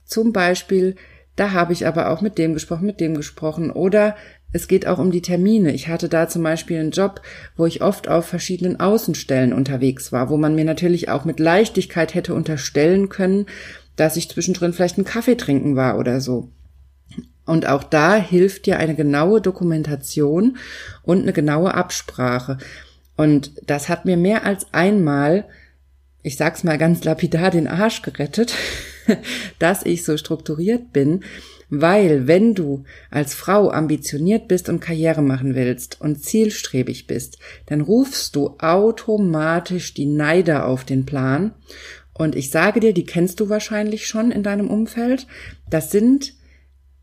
zum 0.05 0.31
Beispiel, 0.31 0.95
da 1.35 1.51
habe 1.51 1.73
ich 1.73 1.87
aber 1.87 2.11
auch 2.11 2.21
mit 2.21 2.37
dem 2.37 2.53
gesprochen, 2.53 2.85
mit 2.85 2.99
dem 2.99 3.15
gesprochen. 3.15 3.71
Oder 3.71 4.15
es 4.51 4.67
geht 4.67 4.85
auch 4.85 4.99
um 4.99 5.11
die 5.11 5.23
Termine. 5.23 5.73
Ich 5.73 5.87
hatte 5.87 6.07
da 6.07 6.29
zum 6.29 6.43
Beispiel 6.43 6.79
einen 6.79 6.91
Job, 6.91 7.21
wo 7.57 7.65
ich 7.65 7.81
oft 7.81 8.07
auf 8.07 8.25
verschiedenen 8.25 8.79
Außenstellen 8.79 9.53
unterwegs 9.53 10.11
war, 10.11 10.29
wo 10.29 10.37
man 10.37 10.53
mir 10.53 10.65
natürlich 10.65 11.09
auch 11.09 11.25
mit 11.25 11.39
Leichtigkeit 11.39 12.13
hätte 12.13 12.35
unterstellen 12.35 13.09
können, 13.09 13.47
dass 13.95 14.17
ich 14.17 14.29
zwischendrin 14.29 14.73
vielleicht 14.73 14.97
einen 14.97 15.05
Kaffee 15.05 15.35
trinken 15.35 15.75
war 15.75 15.97
oder 15.97 16.21
so. 16.21 16.49
Und 17.45 17.67
auch 17.67 17.83
da 17.83 18.15
hilft 18.15 18.65
dir 18.65 18.77
eine 18.77 18.95
genaue 18.95 19.41
Dokumentation 19.41 20.57
und 21.03 21.23
eine 21.23 21.33
genaue 21.33 21.73
Absprache. 21.73 22.57
Und 23.15 23.51
das 23.67 23.89
hat 23.89 24.05
mir 24.05 24.17
mehr 24.17 24.45
als 24.45 24.67
einmal, 24.73 25.45
ich 26.21 26.37
sag's 26.37 26.63
mal 26.63 26.77
ganz 26.77 27.03
lapidar, 27.03 27.51
den 27.51 27.67
Arsch 27.67 28.01
gerettet, 28.01 28.55
dass 29.59 29.85
ich 29.85 30.03
so 30.05 30.15
strukturiert 30.15 30.93
bin, 30.93 31.23
weil 31.69 32.27
wenn 32.27 32.53
du 32.53 32.83
als 33.09 33.33
Frau 33.33 33.71
ambitioniert 33.71 34.47
bist 34.47 34.69
und 34.69 34.79
Karriere 34.79 35.21
machen 35.21 35.55
willst 35.55 35.99
und 35.99 36.23
zielstrebig 36.23 37.07
bist, 37.07 37.39
dann 37.65 37.81
rufst 37.81 38.35
du 38.35 38.55
automatisch 38.59 39.93
die 39.93 40.05
Neider 40.05 40.67
auf 40.67 40.83
den 40.83 41.05
Plan 41.05 41.53
Und 42.13 42.35
ich 42.35 42.51
sage 42.51 42.79
dir, 42.79 42.93
die 42.93 43.05
kennst 43.05 43.39
du 43.39 43.49
wahrscheinlich 43.49 44.07
schon 44.07 44.31
in 44.31 44.43
deinem 44.43 44.69
Umfeld. 44.69 45.27
Das 45.69 45.91
sind 45.91 46.33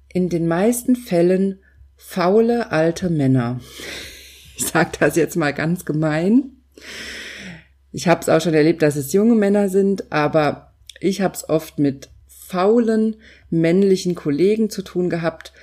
in 0.08 0.28
den 0.28 0.46
meisten 0.46 0.96
Fällen 0.96 1.60
faule 1.96 2.72
alte 2.72 3.10
Männer. 3.10 3.60
Ich 4.56 4.66
sage 4.66 4.90
das 5.00 5.16
jetzt 5.16 5.36
mal 5.36 5.54
ganz 5.54 5.86
gemein. 5.86 6.50
Ich 7.92 8.08
habe 8.08 8.20
es 8.20 8.28
auch 8.28 8.42
schon 8.42 8.52
erlebt, 8.52 8.82
dass 8.82 8.94
es 8.94 9.14
junge 9.14 9.34
Männer 9.34 9.70
sind, 9.70 10.12
aber 10.12 10.74
ich 11.00 11.22
habe 11.22 11.34
es 11.34 11.48
oft 11.48 11.78
mit 11.78 12.10
faulen 12.28 13.16
männlichen 13.48 14.14
Kollegen 14.14 14.68
zu 14.68 14.82
tun 14.82 15.08
gehabt 15.08 15.54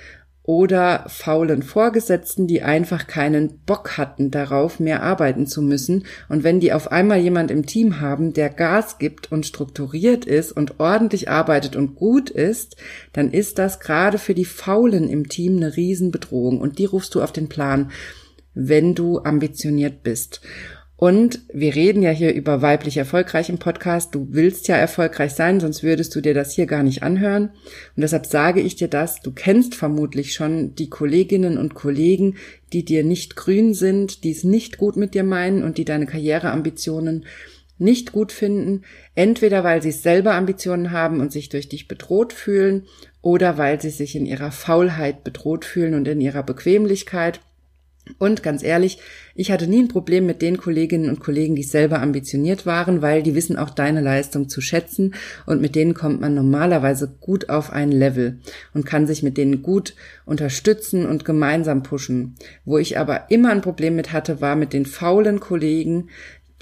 oder 0.48 1.04
faulen 1.08 1.62
Vorgesetzten, 1.62 2.46
die 2.46 2.62
einfach 2.62 3.06
keinen 3.06 3.58
Bock 3.66 3.98
hatten 3.98 4.30
darauf, 4.30 4.80
mehr 4.80 5.02
arbeiten 5.02 5.46
zu 5.46 5.60
müssen. 5.60 6.06
Und 6.30 6.42
wenn 6.42 6.58
die 6.58 6.72
auf 6.72 6.90
einmal 6.90 7.18
jemand 7.18 7.50
im 7.50 7.66
Team 7.66 8.00
haben, 8.00 8.32
der 8.32 8.48
Gas 8.48 8.96
gibt 8.96 9.30
und 9.30 9.44
strukturiert 9.44 10.24
ist 10.24 10.52
und 10.52 10.80
ordentlich 10.80 11.28
arbeitet 11.28 11.76
und 11.76 11.96
gut 11.96 12.30
ist, 12.30 12.76
dann 13.12 13.30
ist 13.30 13.58
das 13.58 13.78
gerade 13.78 14.16
für 14.16 14.32
die 14.32 14.46
Faulen 14.46 15.10
im 15.10 15.28
Team 15.28 15.58
eine 15.58 15.76
Riesenbedrohung. 15.76 16.62
Und 16.62 16.78
die 16.78 16.86
rufst 16.86 17.14
du 17.14 17.20
auf 17.20 17.32
den 17.32 17.50
Plan, 17.50 17.90
wenn 18.54 18.94
du 18.94 19.18
ambitioniert 19.18 20.02
bist. 20.02 20.40
Und 21.00 21.42
wir 21.52 21.76
reden 21.76 22.02
ja 22.02 22.10
hier 22.10 22.34
über 22.34 22.60
weiblich 22.60 22.96
erfolgreich 22.96 23.48
im 23.50 23.58
Podcast. 23.58 24.16
Du 24.16 24.26
willst 24.30 24.66
ja 24.66 24.74
erfolgreich 24.74 25.30
sein, 25.30 25.60
sonst 25.60 25.84
würdest 25.84 26.12
du 26.16 26.20
dir 26.20 26.34
das 26.34 26.52
hier 26.52 26.66
gar 26.66 26.82
nicht 26.82 27.04
anhören. 27.04 27.50
Und 27.94 28.02
deshalb 28.02 28.26
sage 28.26 28.60
ich 28.60 28.74
dir 28.74 28.88
das. 28.88 29.20
Du 29.20 29.30
kennst 29.30 29.76
vermutlich 29.76 30.34
schon 30.34 30.74
die 30.74 30.90
Kolleginnen 30.90 31.56
und 31.56 31.74
Kollegen, 31.74 32.34
die 32.72 32.84
dir 32.84 33.04
nicht 33.04 33.36
grün 33.36 33.74
sind, 33.74 34.24
die 34.24 34.32
es 34.32 34.42
nicht 34.42 34.76
gut 34.76 34.96
mit 34.96 35.14
dir 35.14 35.22
meinen 35.22 35.62
und 35.62 35.78
die 35.78 35.84
deine 35.84 36.06
Karriereambitionen 36.06 37.26
nicht 37.78 38.10
gut 38.10 38.32
finden. 38.32 38.82
Entweder 39.14 39.62
weil 39.62 39.80
sie 39.80 39.92
selber 39.92 40.34
Ambitionen 40.34 40.90
haben 40.90 41.20
und 41.20 41.30
sich 41.30 41.48
durch 41.48 41.68
dich 41.68 41.86
bedroht 41.86 42.32
fühlen 42.32 42.86
oder 43.22 43.56
weil 43.56 43.80
sie 43.80 43.90
sich 43.90 44.16
in 44.16 44.26
ihrer 44.26 44.50
Faulheit 44.50 45.22
bedroht 45.22 45.64
fühlen 45.64 45.94
und 45.94 46.08
in 46.08 46.20
ihrer 46.20 46.42
Bequemlichkeit 46.42 47.40
und 48.18 48.42
ganz 48.42 48.62
ehrlich, 48.62 48.98
ich 49.34 49.52
hatte 49.52 49.68
nie 49.68 49.82
ein 49.82 49.88
Problem 49.88 50.26
mit 50.26 50.42
den 50.42 50.56
Kolleginnen 50.56 51.08
und 51.08 51.20
Kollegen, 51.20 51.54
die 51.54 51.62
selber 51.62 52.00
ambitioniert 52.00 52.66
waren, 52.66 53.02
weil 53.02 53.22
die 53.22 53.34
wissen 53.34 53.56
auch 53.56 53.70
deine 53.70 54.00
Leistung 54.00 54.48
zu 54.48 54.60
schätzen 54.60 55.14
und 55.46 55.60
mit 55.60 55.76
denen 55.76 55.94
kommt 55.94 56.20
man 56.20 56.34
normalerweise 56.34 57.14
gut 57.20 57.48
auf 57.48 57.72
ein 57.72 57.92
Level 57.92 58.38
und 58.74 58.84
kann 58.84 59.06
sich 59.06 59.22
mit 59.22 59.36
denen 59.36 59.62
gut 59.62 59.94
unterstützen 60.24 61.06
und 61.06 61.24
gemeinsam 61.24 61.84
pushen. 61.84 62.34
Wo 62.64 62.78
ich 62.78 62.98
aber 62.98 63.30
immer 63.30 63.50
ein 63.50 63.62
Problem 63.62 63.94
mit 63.94 64.12
hatte, 64.12 64.40
war 64.40 64.56
mit 64.56 64.72
den 64.72 64.86
faulen 64.86 65.38
Kollegen, 65.38 66.08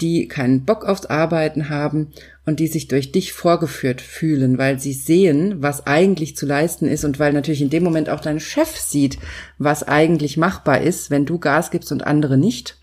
die 0.01 0.27
keinen 0.27 0.63
Bock 0.65 0.85
aufs 0.85 1.05
Arbeiten 1.05 1.69
haben 1.69 2.11
und 2.45 2.59
die 2.59 2.67
sich 2.67 2.87
durch 2.87 3.11
dich 3.11 3.33
vorgeführt 3.33 4.01
fühlen, 4.01 4.57
weil 4.57 4.79
sie 4.79 4.93
sehen, 4.93 5.55
was 5.61 5.87
eigentlich 5.87 6.35
zu 6.35 6.45
leisten 6.45 6.87
ist 6.87 7.03
und 7.03 7.19
weil 7.19 7.33
natürlich 7.33 7.61
in 7.61 7.69
dem 7.69 7.83
Moment 7.83 8.09
auch 8.09 8.19
dein 8.19 8.39
Chef 8.39 8.75
sieht, 8.77 9.17
was 9.57 9.83
eigentlich 9.83 10.37
machbar 10.37 10.81
ist, 10.81 11.09
wenn 11.09 11.25
du 11.25 11.39
Gas 11.39 11.71
gibst 11.71 11.91
und 11.91 12.05
andere 12.05 12.37
nicht. 12.37 12.77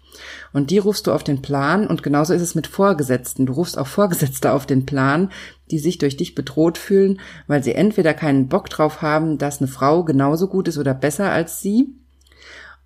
Und 0.52 0.70
die 0.70 0.78
rufst 0.78 1.06
du 1.06 1.12
auf 1.12 1.24
den 1.24 1.42
Plan 1.42 1.86
und 1.86 2.02
genauso 2.02 2.32
ist 2.32 2.42
es 2.42 2.54
mit 2.54 2.66
Vorgesetzten. 2.66 3.46
Du 3.46 3.52
rufst 3.52 3.76
auch 3.76 3.88
Vorgesetzte 3.88 4.52
auf 4.52 4.66
den 4.66 4.86
Plan, 4.86 5.30
die 5.70 5.78
sich 5.78 5.98
durch 5.98 6.16
dich 6.16 6.34
bedroht 6.34 6.78
fühlen, 6.78 7.20
weil 7.46 7.62
sie 7.64 7.74
entweder 7.74 8.14
keinen 8.14 8.48
Bock 8.48 8.70
drauf 8.70 9.02
haben, 9.02 9.38
dass 9.38 9.60
eine 9.60 9.68
Frau 9.68 10.04
genauso 10.04 10.48
gut 10.48 10.68
ist 10.68 10.78
oder 10.78 10.94
besser 10.94 11.30
als 11.30 11.60
sie, 11.60 11.88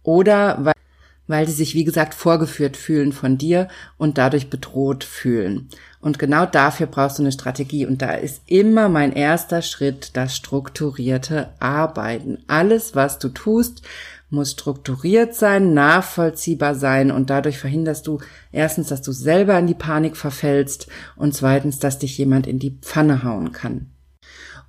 oder 0.02 0.56
weil 0.60 0.72
weil 1.28 1.46
sie 1.46 1.52
sich, 1.52 1.74
wie 1.74 1.84
gesagt, 1.84 2.14
vorgeführt 2.14 2.76
fühlen 2.76 3.12
von 3.12 3.38
dir 3.38 3.68
und 3.96 4.18
dadurch 4.18 4.50
bedroht 4.50 5.04
fühlen. 5.04 5.68
Und 6.00 6.18
genau 6.18 6.46
dafür 6.46 6.86
brauchst 6.86 7.18
du 7.18 7.22
eine 7.22 7.32
Strategie. 7.32 7.86
Und 7.86 8.02
da 8.02 8.12
ist 8.14 8.42
immer 8.46 8.88
mein 8.88 9.12
erster 9.12 9.62
Schritt 9.62 10.10
das 10.14 10.34
strukturierte 10.34 11.50
Arbeiten. 11.60 12.38
Alles, 12.46 12.94
was 12.94 13.18
du 13.18 13.28
tust, 13.28 13.82
muss 14.30 14.52
strukturiert 14.52 15.34
sein, 15.34 15.74
nachvollziehbar 15.74 16.74
sein 16.74 17.10
und 17.10 17.30
dadurch 17.30 17.58
verhinderst 17.58 18.06
du 18.06 18.18
erstens, 18.52 18.88
dass 18.88 19.00
du 19.00 19.12
selber 19.12 19.58
in 19.58 19.66
die 19.66 19.74
Panik 19.74 20.16
verfällst 20.16 20.88
und 21.16 21.34
zweitens, 21.34 21.78
dass 21.78 21.98
dich 21.98 22.18
jemand 22.18 22.46
in 22.46 22.58
die 22.58 22.76
Pfanne 22.82 23.22
hauen 23.22 23.52
kann. 23.52 23.86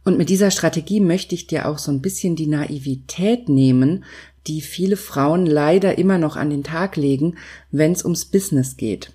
Und 0.06 0.18
mit 0.18 0.30
dieser 0.30 0.50
Strategie 0.50 1.02
möchte 1.02 1.36
ich 1.36 1.48
dir 1.48 1.68
auch 1.68 1.78
so 1.78 1.92
ein 1.92 2.02
bisschen 2.02 2.38
die 2.38 2.48
Naivität 2.48 3.50
nehmen, 3.50 4.06
die 4.50 4.62
viele 4.62 4.98
Frauen 4.98 5.46
leider 5.46 5.98
immer 5.98 6.18
noch 6.18 6.36
an 6.36 6.50
den 6.50 6.64
Tag 6.64 6.96
legen, 6.96 7.38
wenn 7.72 7.92
es 7.92 8.04
ums 8.04 8.26
Business 8.26 8.76
geht. 8.76 9.14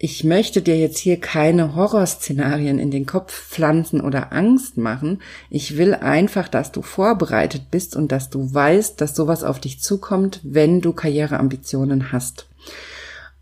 Ich 0.00 0.22
möchte 0.22 0.62
dir 0.62 0.78
jetzt 0.78 0.98
hier 0.98 1.18
keine 1.18 1.74
Horrorszenarien 1.74 2.78
in 2.78 2.92
den 2.92 3.04
Kopf 3.04 3.32
pflanzen 3.32 4.00
oder 4.00 4.32
Angst 4.32 4.76
machen. 4.76 5.20
Ich 5.50 5.76
will 5.76 5.92
einfach, 5.92 6.46
dass 6.46 6.70
du 6.70 6.82
vorbereitet 6.82 7.72
bist 7.72 7.96
und 7.96 8.12
dass 8.12 8.30
du 8.30 8.54
weißt, 8.54 9.00
dass 9.00 9.16
sowas 9.16 9.42
auf 9.42 9.58
dich 9.58 9.80
zukommt, 9.80 10.40
wenn 10.44 10.80
du 10.80 10.92
Karriereambitionen 10.92 12.12
hast. 12.12 12.46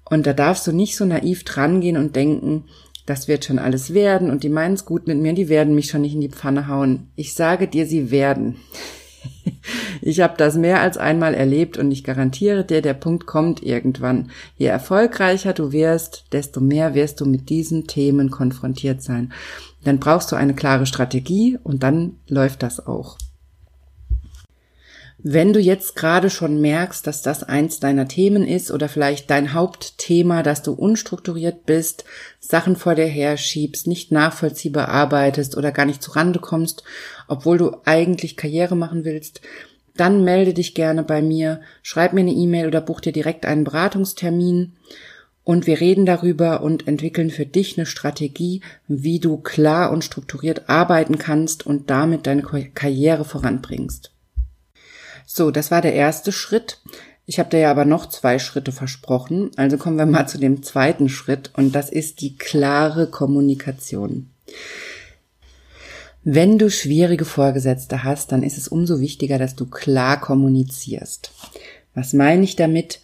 Und 0.09 0.27
da 0.27 0.33
darfst 0.33 0.67
du 0.67 0.73
nicht 0.73 0.97
so 0.97 1.05
naiv 1.05 1.45
drangehen 1.45 1.99
und 1.99 2.17
denken, 2.17 2.65
das 3.05 3.29
wird 3.29 3.45
schon 3.45 3.59
alles 3.59 3.93
werden 3.93 4.31
und 4.31 4.43
die 4.43 4.49
meinen 4.49 4.75
es 4.75 4.87
gut 4.87 5.07
mit 5.07 5.19
mir, 5.19 5.35
die 5.35 5.51
werden 5.51 5.75
mich 5.75 5.91
schon 5.91 6.01
nicht 6.01 6.15
in 6.15 6.21
die 6.23 6.31
Pfanne 6.31 6.69
hauen. 6.69 7.11
Ich 7.17 7.35
sage 7.35 7.69
dir, 7.69 7.87
sie 7.87 8.11
werden. 8.11 8.57
Ich 10.03 10.21
habe 10.21 10.35
das 10.37 10.55
mehr 10.57 10.81
als 10.81 10.99
einmal 10.99 11.35
erlebt 11.35 11.79
und 11.79 11.91
ich 11.91 12.05
garantiere 12.05 12.65
dir, 12.65 12.83
der 12.83 12.95
Punkt 12.95 13.27
kommt 13.27 13.63
irgendwann. 13.63 14.31
Je 14.57 14.67
erfolgreicher 14.67 15.53
du 15.53 15.73
wirst, 15.73 16.27
desto 16.33 16.61
mehr 16.61 16.95
wirst 16.95 17.21
du 17.21 17.27
mit 17.27 17.49
diesen 17.49 17.87
Themen 17.87 18.31
konfrontiert 18.31 19.03
sein. 19.03 19.33
Dann 19.85 19.99
brauchst 19.99 20.31
du 20.31 20.37
eine 20.37 20.55
klare 20.55 20.87
Strategie 20.87 21.59
und 21.63 21.83
dann 21.83 22.17
läuft 22.29 22.63
das 22.63 22.87
auch. 22.87 23.19
Wenn 25.19 25.55
du 25.55 25.61
jetzt 25.61 25.97
gerade 25.97 26.29
schon 26.29 26.61
merkst, 26.61 27.07
dass 27.07 27.23
das 27.23 27.43
eins 27.43 27.81
deiner 27.81 28.07
Themen 28.07 28.47
ist 28.47 28.71
oder 28.71 28.89
vielleicht 28.89 29.31
dein 29.31 29.55
Hauptthema, 29.55 30.43
dass 30.43 30.63
du 30.63 30.73
unstrukturiert 30.73 31.65
bist, 31.65 32.05
Sachen 32.39 32.77
vor 32.77 32.95
dir 32.95 33.07
her 33.07 33.39
schiebst, 33.39 33.87
nicht 33.87 34.13
nachvollziehbar 34.13 34.89
arbeitest 34.89 35.57
oder 35.57 35.73
gar 35.73 35.87
nicht 35.87 36.03
zu 36.03 36.11
Rande 36.13 36.39
kommst, 36.39 36.85
obwohl 37.29 37.57
du 37.57 37.79
eigentlich 37.87 38.37
Karriere 38.37 38.77
machen 38.77 39.05
willst, 39.05 39.41
dann 39.97 40.23
melde 40.23 40.53
dich 40.53 40.75
gerne 40.75 41.03
bei 41.03 41.23
mir, 41.23 41.63
schreib 41.83 42.13
mir 42.13 42.21
eine 42.21 42.33
E-Mail 42.33 42.67
oder 42.67 42.83
buch 42.83 43.01
dir 43.01 43.13
direkt 43.13 43.47
einen 43.47 43.65
Beratungstermin 43.65 44.75
und 45.45 45.67
wir 45.67 45.81
reden 45.81 46.05
darüber 46.05 46.61
und 46.61 46.87
entwickeln 46.87 47.31
für 47.31 47.47
dich 47.47 47.79
eine 47.79 47.87
Strategie, 47.87 48.61
wie 48.87 49.19
du 49.19 49.39
klar 49.39 49.93
und 49.93 50.05
strukturiert 50.05 50.69
arbeiten 50.69 51.17
kannst 51.17 51.65
und 51.65 51.89
damit 51.89 52.27
deine 52.27 52.43
Karriere 52.43 53.25
voranbringst. 53.25 54.13
So, 55.27 55.51
das 55.51 55.71
war 55.71 55.83
der 55.83 55.95
erste 55.95 56.33
Schritt. 56.33 56.79
Ich 57.27 57.41
habe 57.41 57.51
dir 57.51 57.59
ja 57.59 57.71
aber 57.73 57.85
noch 57.85 58.09
zwei 58.09 58.39
Schritte 58.39 58.71
versprochen. 58.71 59.51
Also 59.57 59.77
kommen 59.77 59.99
wir 59.99 60.07
mal 60.07 60.29
zu 60.29 60.39
dem 60.39 60.63
zweiten 60.63 61.09
Schritt 61.09 61.51
und 61.55 61.75
das 61.75 61.91
ist 61.91 62.21
die 62.21 62.37
klare 62.37 63.09
Kommunikation. 63.09 64.31
Wenn 66.23 66.59
du 66.59 66.71
schwierige 66.71 67.25
Vorgesetzte 67.25 68.05
hast, 68.05 68.33
dann 68.33 68.43
ist 68.43 68.57
es 68.57 68.69
umso 68.69 69.01
wichtiger, 69.01 69.39
dass 69.39 69.57
du 69.57 69.67
klar 69.67 70.21
kommunizierst. 70.21 71.33
Was 71.95 72.13
meine 72.13 72.45
ich 72.45 72.57
damit? 72.57 73.01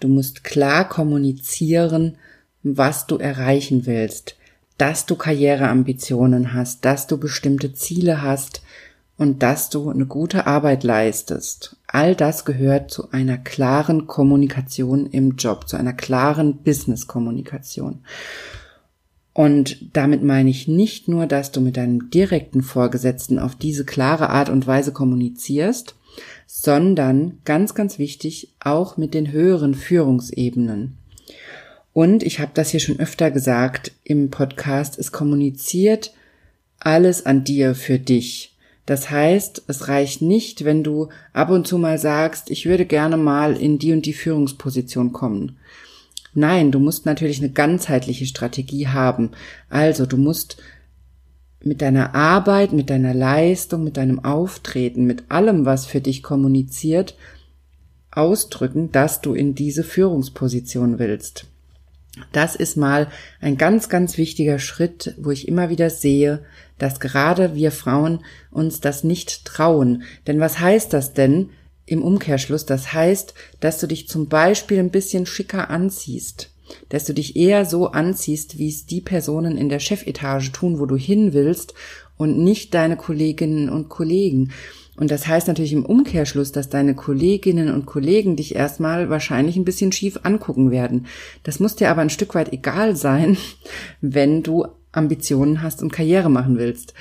Du 0.00 0.08
musst 0.08 0.44
klar 0.44 0.88
kommunizieren, 0.88 2.16
was 2.62 3.06
du 3.06 3.16
erreichen 3.16 3.86
willst, 3.86 4.36
dass 4.78 5.06
du 5.06 5.14
Karriereambitionen 5.14 6.54
hast, 6.54 6.84
dass 6.84 7.06
du 7.06 7.18
bestimmte 7.18 7.74
Ziele 7.74 8.22
hast 8.22 8.62
und 9.20 9.42
dass 9.42 9.68
du 9.68 9.90
eine 9.90 10.06
gute 10.06 10.46
Arbeit 10.46 10.82
leistest. 10.82 11.76
All 11.86 12.16
das 12.16 12.46
gehört 12.46 12.90
zu 12.90 13.10
einer 13.10 13.36
klaren 13.36 14.06
Kommunikation 14.06 15.04
im 15.04 15.36
Job, 15.36 15.68
zu 15.68 15.76
einer 15.76 15.92
klaren 15.92 16.62
Business-Kommunikation. 16.62 17.98
Und 19.34 19.94
damit 19.94 20.22
meine 20.22 20.48
ich 20.48 20.68
nicht 20.68 21.06
nur, 21.06 21.26
dass 21.26 21.52
du 21.52 21.60
mit 21.60 21.76
deinem 21.76 22.08
direkten 22.08 22.62
Vorgesetzten 22.62 23.38
auf 23.38 23.54
diese 23.54 23.84
klare 23.84 24.30
Art 24.30 24.48
und 24.48 24.66
Weise 24.66 24.90
kommunizierst, 24.90 25.96
sondern 26.46 27.40
ganz, 27.44 27.74
ganz 27.74 27.98
wichtig 27.98 28.54
auch 28.58 28.96
mit 28.96 29.12
den 29.12 29.32
höheren 29.32 29.74
Führungsebenen. 29.74 30.96
Und 31.92 32.22
ich 32.22 32.40
habe 32.40 32.52
das 32.54 32.70
hier 32.70 32.80
schon 32.80 32.98
öfter 32.98 33.30
gesagt 33.30 33.92
im 34.02 34.30
Podcast, 34.30 34.98
es 34.98 35.12
kommuniziert 35.12 36.14
alles 36.78 37.26
an 37.26 37.44
dir 37.44 37.74
für 37.74 37.98
dich. 37.98 38.56
Das 38.86 39.10
heißt, 39.10 39.64
es 39.66 39.88
reicht 39.88 40.22
nicht, 40.22 40.64
wenn 40.64 40.82
du 40.82 41.08
ab 41.32 41.50
und 41.50 41.66
zu 41.66 41.78
mal 41.78 41.98
sagst, 41.98 42.50
ich 42.50 42.66
würde 42.66 42.86
gerne 42.86 43.16
mal 43.16 43.56
in 43.56 43.78
die 43.78 43.92
und 43.92 44.06
die 44.06 44.12
Führungsposition 44.12 45.12
kommen. 45.12 45.58
Nein, 46.34 46.70
du 46.70 46.78
musst 46.78 47.06
natürlich 47.06 47.38
eine 47.38 47.50
ganzheitliche 47.50 48.26
Strategie 48.26 48.88
haben. 48.88 49.30
Also 49.68 50.06
du 50.06 50.16
musst 50.16 50.56
mit 51.62 51.82
deiner 51.82 52.14
Arbeit, 52.14 52.72
mit 52.72 52.88
deiner 52.88 53.14
Leistung, 53.14 53.84
mit 53.84 53.96
deinem 53.96 54.24
Auftreten, 54.24 55.04
mit 55.04 55.30
allem, 55.30 55.66
was 55.66 55.86
für 55.86 56.00
dich 56.00 56.22
kommuniziert, 56.22 57.16
ausdrücken, 58.10 58.90
dass 58.92 59.20
du 59.20 59.34
in 59.34 59.54
diese 59.54 59.84
Führungsposition 59.84 60.98
willst. 60.98 61.46
Das 62.32 62.56
ist 62.56 62.76
mal 62.76 63.08
ein 63.40 63.56
ganz, 63.56 63.88
ganz 63.88 64.16
wichtiger 64.16 64.58
Schritt, 64.58 65.14
wo 65.18 65.30
ich 65.30 65.46
immer 65.46 65.70
wieder 65.70 65.90
sehe, 65.90 66.44
dass 66.80 66.98
gerade 66.98 67.54
wir 67.54 67.70
Frauen 67.70 68.24
uns 68.50 68.80
das 68.80 69.04
nicht 69.04 69.44
trauen. 69.44 70.02
Denn 70.26 70.40
was 70.40 70.58
heißt 70.58 70.92
das 70.92 71.12
denn 71.12 71.50
im 71.86 72.02
Umkehrschluss? 72.02 72.66
Das 72.66 72.92
heißt, 72.92 73.34
dass 73.60 73.78
du 73.78 73.86
dich 73.86 74.08
zum 74.08 74.28
Beispiel 74.28 74.78
ein 74.78 74.90
bisschen 74.90 75.26
schicker 75.26 75.70
anziehst 75.70 76.50
dass 76.88 77.04
du 77.04 77.12
dich 77.12 77.36
eher 77.36 77.64
so 77.64 77.88
anziehst, 77.88 78.58
wie 78.58 78.68
es 78.68 78.86
die 78.86 79.00
Personen 79.00 79.56
in 79.56 79.68
der 79.68 79.80
Chefetage 79.80 80.52
tun, 80.52 80.78
wo 80.78 80.86
du 80.86 80.96
hin 80.96 81.32
willst 81.32 81.74
und 82.16 82.38
nicht 82.38 82.74
deine 82.74 82.96
Kolleginnen 82.96 83.68
und 83.68 83.88
Kollegen. 83.88 84.52
Und 84.96 85.10
das 85.10 85.26
heißt 85.26 85.48
natürlich 85.48 85.72
im 85.72 85.86
Umkehrschluss, 85.86 86.52
dass 86.52 86.68
deine 86.68 86.94
Kolleginnen 86.94 87.72
und 87.72 87.86
Kollegen 87.86 88.36
dich 88.36 88.54
erstmal 88.54 89.08
wahrscheinlich 89.08 89.56
ein 89.56 89.64
bisschen 89.64 89.92
schief 89.92 90.20
angucken 90.24 90.70
werden. 90.70 91.06
Das 91.42 91.58
muss 91.58 91.76
dir 91.76 91.90
aber 91.90 92.02
ein 92.02 92.10
Stück 92.10 92.34
weit 92.34 92.52
egal 92.52 92.96
sein, 92.96 93.38
wenn 94.02 94.42
du 94.42 94.66
Ambitionen 94.92 95.62
hast 95.62 95.82
und 95.82 95.92
Karriere 95.92 96.30
machen 96.30 96.58
willst. 96.58 96.94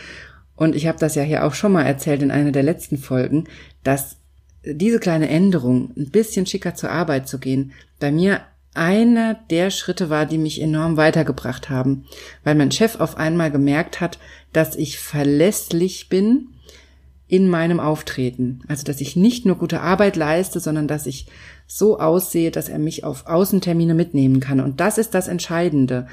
Und 0.55 0.75
ich 0.75 0.87
habe 0.87 0.99
das 0.99 1.15
ja 1.15 1.23
hier 1.23 1.45
auch 1.45 1.53
schon 1.53 1.71
mal 1.71 1.83
erzählt 1.83 2.21
in 2.21 2.31
einer 2.31 2.51
der 2.51 2.63
letzten 2.63 2.97
Folgen, 2.97 3.45
dass 3.83 4.17
diese 4.63 4.99
kleine 4.99 5.29
Änderung, 5.29 5.91
ein 5.95 6.09
bisschen 6.09 6.45
schicker 6.45 6.75
zur 6.75 6.91
Arbeit 6.91 7.27
zu 7.27 7.39
gehen, 7.39 7.71
bei 7.99 8.11
mir 8.11 8.41
einer 8.73 9.35
der 9.49 9.71
Schritte 9.71 10.09
war, 10.09 10.25
die 10.25 10.37
mich 10.37 10.61
enorm 10.61 10.97
weitergebracht 10.97 11.69
haben, 11.69 12.05
weil 12.43 12.55
mein 12.55 12.71
Chef 12.71 12.99
auf 12.99 13.17
einmal 13.17 13.51
gemerkt 13.51 13.99
hat, 13.99 14.19
dass 14.53 14.75
ich 14.75 14.99
verlässlich 14.99 16.09
bin 16.09 16.49
in 17.27 17.47
meinem 17.47 17.79
Auftreten. 17.79 18.61
Also, 18.67 18.83
dass 18.83 19.01
ich 19.01 19.15
nicht 19.15 19.45
nur 19.45 19.55
gute 19.55 19.81
Arbeit 19.81 20.15
leiste, 20.15 20.59
sondern 20.59 20.87
dass 20.87 21.05
ich 21.05 21.27
so 21.67 21.99
aussehe, 21.99 22.51
dass 22.51 22.69
er 22.69 22.79
mich 22.79 23.03
auf 23.03 23.27
Außentermine 23.27 23.93
mitnehmen 23.93 24.39
kann. 24.39 24.59
Und 24.59 24.79
das 24.79 24.97
ist 24.97 25.13
das 25.13 25.27
Entscheidende. 25.27 26.07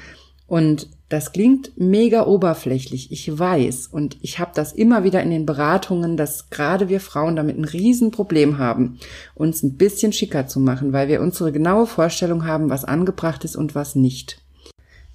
Und 0.45 0.87
das 1.09 1.31
klingt 1.31 1.71
mega 1.77 2.25
oberflächlich, 2.25 3.11
ich 3.11 3.39
weiß. 3.39 3.87
Und 3.87 4.17
ich 4.21 4.39
habe 4.39 4.51
das 4.53 4.73
immer 4.73 5.05
wieder 5.05 5.23
in 5.23 5.29
den 5.29 5.45
Beratungen, 5.45 6.17
dass 6.17 6.49
gerade 6.49 6.89
wir 6.89 6.99
Frauen 6.99 7.37
damit 7.37 7.57
ein 7.57 7.63
Riesenproblem 7.63 8.57
haben, 8.57 8.99
uns 9.33 9.63
ein 9.63 9.77
bisschen 9.77 10.11
schicker 10.11 10.47
zu 10.47 10.59
machen, 10.59 10.91
weil 10.91 11.07
wir 11.07 11.21
unsere 11.21 11.53
genaue 11.53 11.87
Vorstellung 11.87 12.45
haben, 12.45 12.69
was 12.69 12.83
angebracht 12.83 13.45
ist 13.45 13.55
und 13.55 13.73
was 13.73 13.95
nicht. 13.95 14.41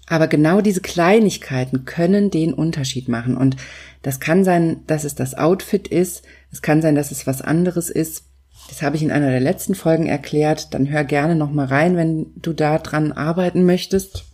Aber 0.06 0.28
genau 0.28 0.60
diese 0.62 0.80
Kleinigkeiten 0.80 1.84
können 1.84 2.30
den 2.30 2.54
Unterschied 2.54 3.08
machen. 3.08 3.36
Und 3.36 3.56
das 4.00 4.18
kann 4.18 4.44
sein, 4.44 4.82
dass 4.86 5.04
es 5.04 5.14
das 5.14 5.34
Outfit 5.34 5.88
ist. 5.88 6.22
Es 6.50 6.62
kann 6.62 6.82
sein, 6.82 6.94
dass 6.94 7.10
es 7.10 7.26
was 7.26 7.42
anderes 7.42 7.88
ist. 7.90 8.24
Das 8.68 8.82
habe 8.82 8.96
ich 8.96 9.02
in 9.02 9.12
einer 9.12 9.30
der 9.30 9.40
letzten 9.40 9.74
Folgen 9.74 10.06
erklärt. 10.06 10.72
Dann 10.74 10.88
hör 10.88 11.04
gerne 11.04 11.34
noch 11.34 11.52
mal 11.52 11.66
rein, 11.66 11.96
wenn 11.96 12.32
du 12.36 12.52
da 12.52 12.78
dran 12.78 13.12
arbeiten 13.12 13.64
möchtest. 13.64 14.31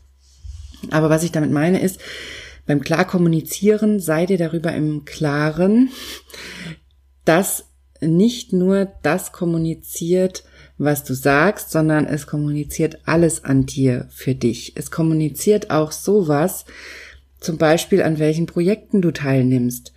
Aber 0.91 1.11
was 1.11 1.23
ich 1.23 1.33
damit 1.33 1.51
meine 1.51 1.81
ist, 1.81 2.01
beim 2.67 2.83
klar 2.83 3.07
kommunizieren 3.07 3.99
sei 3.99 4.27
dir 4.27 4.39
darüber 4.39 4.73
im 4.73 5.05
Klaren, 5.05 5.91
dass 7.25 7.65
nicht 8.01 8.53
nur 8.53 8.93
das 9.03 9.33
kommuniziert, 9.33 10.45
was 10.77 11.03
du 11.03 11.15
sagst, 11.15 11.71
sondern 11.71 12.07
es 12.07 12.27
kommuniziert 12.27 13.01
alles 13.05 13.43
an 13.45 13.67
dir 13.67 14.07
für 14.11 14.35
dich. 14.35 14.75
Es 14.77 14.91
kommuniziert 14.91 15.71
auch 15.71 15.91
sowas, 15.91 16.65
zum 17.41 17.59
Beispiel 17.59 18.03
an 18.03 18.19
welchen 18.19 18.47
Projekten 18.47 19.03
du 19.03 19.11
teilnimmst. 19.11 19.93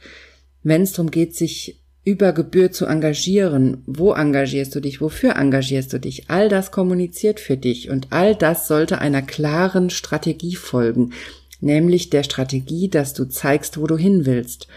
Wenn 0.63 0.83
es 0.83 0.93
darum 0.93 1.11
geht, 1.11 1.35
sich 1.35 1.80
über 2.03 2.33
Gebühr 2.33 2.71
zu 2.71 2.85
engagieren, 2.87 3.83
wo 3.85 4.13
engagierst 4.13 4.73
du 4.73 4.79
dich, 4.79 5.01
wofür 5.01 5.35
engagierst 5.35 5.93
du 5.93 5.99
dich, 5.99 6.29
all 6.29 6.49
das 6.49 6.71
kommuniziert 6.71 7.39
für 7.39 7.57
dich 7.57 7.89
und 7.89 8.07
all 8.09 8.35
das 8.35 8.67
sollte 8.67 8.99
einer 8.99 9.21
klaren 9.21 9.89
Strategie 9.89 10.55
folgen, 10.55 11.11
nämlich 11.59 12.09
der 12.09 12.23
Strategie, 12.23 12.89
dass 12.89 13.13
du 13.13 13.25
zeigst, 13.25 13.79
wo 13.79 13.85
du 13.85 13.97
hin 13.97 14.25
willst. 14.25 14.67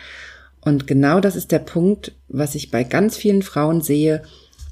Und 0.60 0.86
genau 0.86 1.20
das 1.20 1.36
ist 1.36 1.50
der 1.52 1.58
Punkt, 1.60 2.12
was 2.28 2.54
ich 2.54 2.70
bei 2.70 2.84
ganz 2.84 3.16
vielen 3.16 3.42
Frauen 3.42 3.80
sehe, 3.80 4.22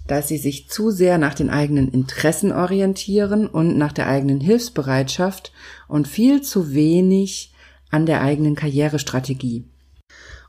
dass 0.07 0.29
sie 0.29 0.39
sich 0.39 0.69
zu 0.69 0.91
sehr 0.91 1.17
nach 1.17 1.35
den 1.35 1.49
eigenen 1.49 1.89
Interessen 1.89 2.53
orientieren 2.53 3.47
und 3.47 3.79
nach 3.79 3.93
der 3.93 4.09
eigenen 4.09 4.41
Hilfsbereitschaft 4.41 5.53
und 5.89 6.09
viel 6.09 6.43
zu 6.43 6.75
wenig 6.75 7.53
an 7.91 8.05
der 8.05 8.23
eigenen 8.23 8.57
Karrierestrategie. 8.57 9.65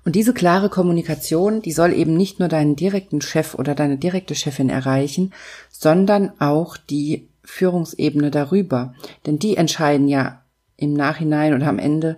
Und 0.06 0.16
diese 0.16 0.34
klare 0.34 0.70
Kommunikation, 0.70 1.62
die 1.62 1.72
soll 1.72 1.94
eben 1.94 2.16
nicht 2.16 2.40
nur 2.40 2.50
deinen 2.50 2.76
direkten 2.76 3.22
Chef 3.22 3.56
oder 3.56 3.74
deine 3.74 3.98
direkte 3.98 4.36
Chefin 4.36 4.70
erreichen, 4.70 5.34
sondern 5.70 6.32
auch 6.40 6.78
die 6.78 7.30
Führungsebene 7.44 8.32
darüber. 8.32 8.94
Denn 9.26 9.40
die 9.40 9.58
entscheiden 9.58 10.08
ja 10.08 10.42
im 10.78 10.94
Nachhinein 10.94 11.54
oder 11.54 11.68
am 11.68 11.80
Ende, 11.80 12.18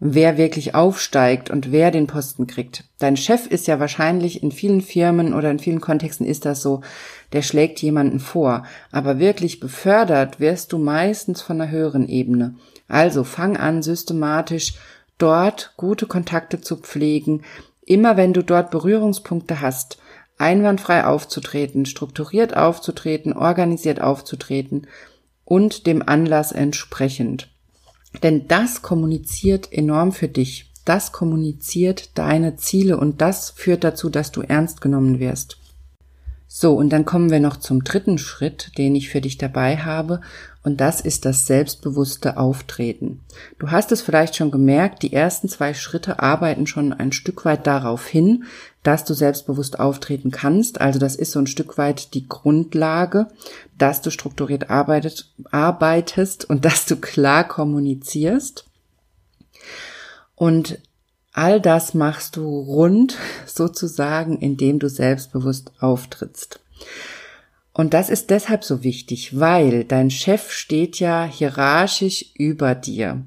wer 0.00 0.36
wirklich 0.36 0.74
aufsteigt 0.74 1.48
und 1.48 1.72
wer 1.72 1.90
den 1.90 2.06
Posten 2.06 2.46
kriegt. 2.46 2.84
Dein 2.98 3.16
Chef 3.16 3.46
ist 3.46 3.66
ja 3.66 3.80
wahrscheinlich 3.80 4.42
in 4.42 4.52
vielen 4.52 4.82
Firmen 4.82 5.32
oder 5.32 5.50
in 5.50 5.58
vielen 5.58 5.80
Kontexten 5.80 6.26
ist 6.26 6.44
das 6.44 6.60
so, 6.60 6.82
der 7.32 7.40
schlägt 7.40 7.80
jemanden 7.80 8.20
vor. 8.20 8.64
Aber 8.90 9.18
wirklich 9.18 9.60
befördert 9.60 10.40
wirst 10.40 10.72
du 10.72 10.78
meistens 10.78 11.40
von 11.40 11.60
einer 11.60 11.70
höheren 11.70 12.06
Ebene. 12.06 12.56
Also 12.86 13.24
fang 13.24 13.56
an, 13.56 13.82
systematisch 13.82 14.74
dort 15.18 15.74
gute 15.76 16.06
Kontakte 16.06 16.60
zu 16.60 16.76
pflegen, 16.76 17.42
immer 17.84 18.16
wenn 18.16 18.32
du 18.32 18.42
dort 18.42 18.70
Berührungspunkte 18.70 19.60
hast, 19.60 19.98
einwandfrei 20.38 21.04
aufzutreten, 21.04 21.86
strukturiert 21.86 22.56
aufzutreten, 22.56 23.32
organisiert 23.32 24.00
aufzutreten 24.00 24.86
und 25.44 25.86
dem 25.86 26.06
Anlass 26.06 26.52
entsprechend. 26.52 27.48
Denn 28.22 28.48
das 28.48 28.82
kommuniziert 28.82 29.72
enorm 29.72 30.12
für 30.12 30.28
dich. 30.28 30.70
Das 30.84 31.12
kommuniziert 31.12 32.16
deine 32.18 32.56
Ziele 32.56 32.98
und 32.98 33.20
das 33.20 33.50
führt 33.50 33.84
dazu, 33.84 34.10
dass 34.10 34.32
du 34.32 34.42
ernst 34.42 34.80
genommen 34.80 35.18
wirst. 35.18 35.58
So, 36.46 36.74
und 36.74 36.90
dann 36.90 37.04
kommen 37.04 37.30
wir 37.30 37.40
noch 37.40 37.56
zum 37.56 37.82
dritten 37.82 38.18
Schritt, 38.18 38.78
den 38.78 38.94
ich 38.94 39.08
für 39.08 39.20
dich 39.20 39.38
dabei 39.38 39.78
habe, 39.78 40.20
und 40.64 40.80
das 40.80 41.00
ist 41.00 41.24
das 41.24 41.46
selbstbewusste 41.46 42.36
Auftreten. 42.36 43.20
Du 43.58 43.70
hast 43.70 43.92
es 43.92 44.02
vielleicht 44.02 44.34
schon 44.34 44.50
gemerkt, 44.50 45.02
die 45.02 45.12
ersten 45.12 45.48
zwei 45.48 45.74
Schritte 45.74 46.20
arbeiten 46.20 46.66
schon 46.66 46.92
ein 46.92 47.12
Stück 47.12 47.44
weit 47.44 47.66
darauf 47.66 48.06
hin, 48.06 48.44
dass 48.82 49.04
du 49.04 49.14
selbstbewusst 49.14 49.78
auftreten 49.78 50.30
kannst. 50.30 50.80
Also 50.80 50.98
das 50.98 51.14
ist 51.14 51.32
so 51.32 51.38
ein 51.38 51.46
Stück 51.46 51.78
weit 51.78 52.14
die 52.14 52.26
Grundlage, 52.26 53.28
dass 53.78 54.00
du 54.00 54.10
strukturiert 54.10 54.70
arbeitet, 54.70 55.30
arbeitest 55.50 56.48
und 56.48 56.64
dass 56.64 56.86
du 56.86 56.96
klar 56.96 57.46
kommunizierst. 57.46 58.64
Und 60.34 60.78
All 61.36 61.60
das 61.60 61.94
machst 61.94 62.36
du 62.36 62.60
rund 62.60 63.18
sozusagen, 63.46 64.38
indem 64.38 64.78
du 64.78 64.88
selbstbewusst 64.88 65.72
auftrittst. 65.80 66.60
Und 67.74 67.92
das 67.92 68.08
ist 68.08 68.30
deshalb 68.30 68.62
so 68.64 68.84
wichtig, 68.84 69.38
weil 69.38 69.84
dein 69.84 70.10
Chef 70.10 70.52
steht 70.52 71.00
ja 71.00 71.24
hierarchisch 71.24 72.24
über 72.34 72.76
dir. 72.76 73.26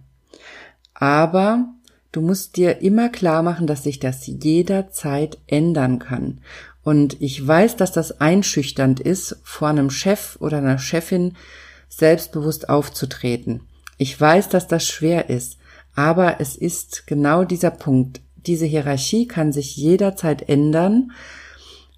Aber 0.94 1.66
du 2.14 2.22
musst 2.22 2.56
dir 2.56 2.82
immer 2.82 3.10
klar 3.10 3.44
machen, 3.44 3.68
dass 3.68 3.84
sich 3.84 4.00
das 4.00 4.26
jederzeit 4.26 5.38
ändern 5.48 6.00
kann. 6.00 6.40
Und 6.82 7.22
ich 7.22 7.46
weiß, 7.46 7.76
dass 7.76 7.92
das 7.92 8.22
einschüchternd 8.22 9.02
ist, 9.02 9.38
vor 9.44 9.68
einem 9.68 9.90
Chef 9.90 10.38
oder 10.40 10.60
einer 10.60 10.80
Chefin 10.80 11.36
selbstbewusst 11.90 12.70
aufzutreten. 12.70 13.64
Ich 13.98 14.20
weiß, 14.20 14.48
dass 14.48 14.68
das 14.68 14.88
schwer 14.88 15.30
ist. 15.30 15.58
Aber 15.94 16.40
es 16.40 16.56
ist 16.56 17.06
genau 17.06 17.44
dieser 17.44 17.72
Punkt. 17.72 18.22
Diese 18.36 18.66
Hierarchie 18.66 19.28
kann 19.28 19.52
sich 19.52 19.76
jederzeit 19.76 20.48
ändern. 20.48 21.12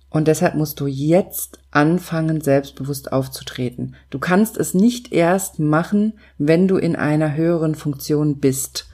Und 0.09 0.27
deshalb 0.27 0.55
musst 0.55 0.79
du 0.79 0.87
jetzt 0.87 1.59
anfangen, 1.71 2.41
selbstbewusst 2.41 3.11
aufzutreten. 3.11 3.95
Du 4.09 4.17
kannst 4.19 4.57
es 4.57 4.73
nicht 4.73 5.13
erst 5.13 5.59
machen, 5.59 6.13
wenn 6.37 6.67
du 6.67 6.77
in 6.77 6.95
einer 6.95 7.35
höheren 7.35 7.75
Funktion 7.75 8.37
bist. 8.37 8.87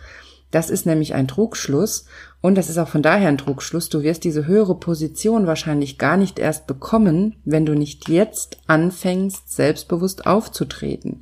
Das 0.51 0.69
ist 0.69 0.85
nämlich 0.85 1.13
ein 1.15 1.27
Trugschluss 1.27 2.05
und 2.41 2.55
das 2.55 2.69
ist 2.69 2.77
auch 2.77 2.87
von 2.87 3.01
daher 3.01 3.29
ein 3.29 3.37
Trugschluss. 3.37 3.89
Du 3.89 4.03
wirst 4.03 4.23
diese 4.23 4.45
höhere 4.45 4.75
Position 4.75 5.47
wahrscheinlich 5.47 5.97
gar 5.97 6.15
nicht 6.15 6.37
erst 6.37 6.67
bekommen, 6.67 7.35
wenn 7.43 7.65
du 7.65 7.73
nicht 7.73 8.07
jetzt 8.07 8.59
anfängst, 8.67 9.53
selbstbewusst 9.53 10.25
aufzutreten. 10.25 11.21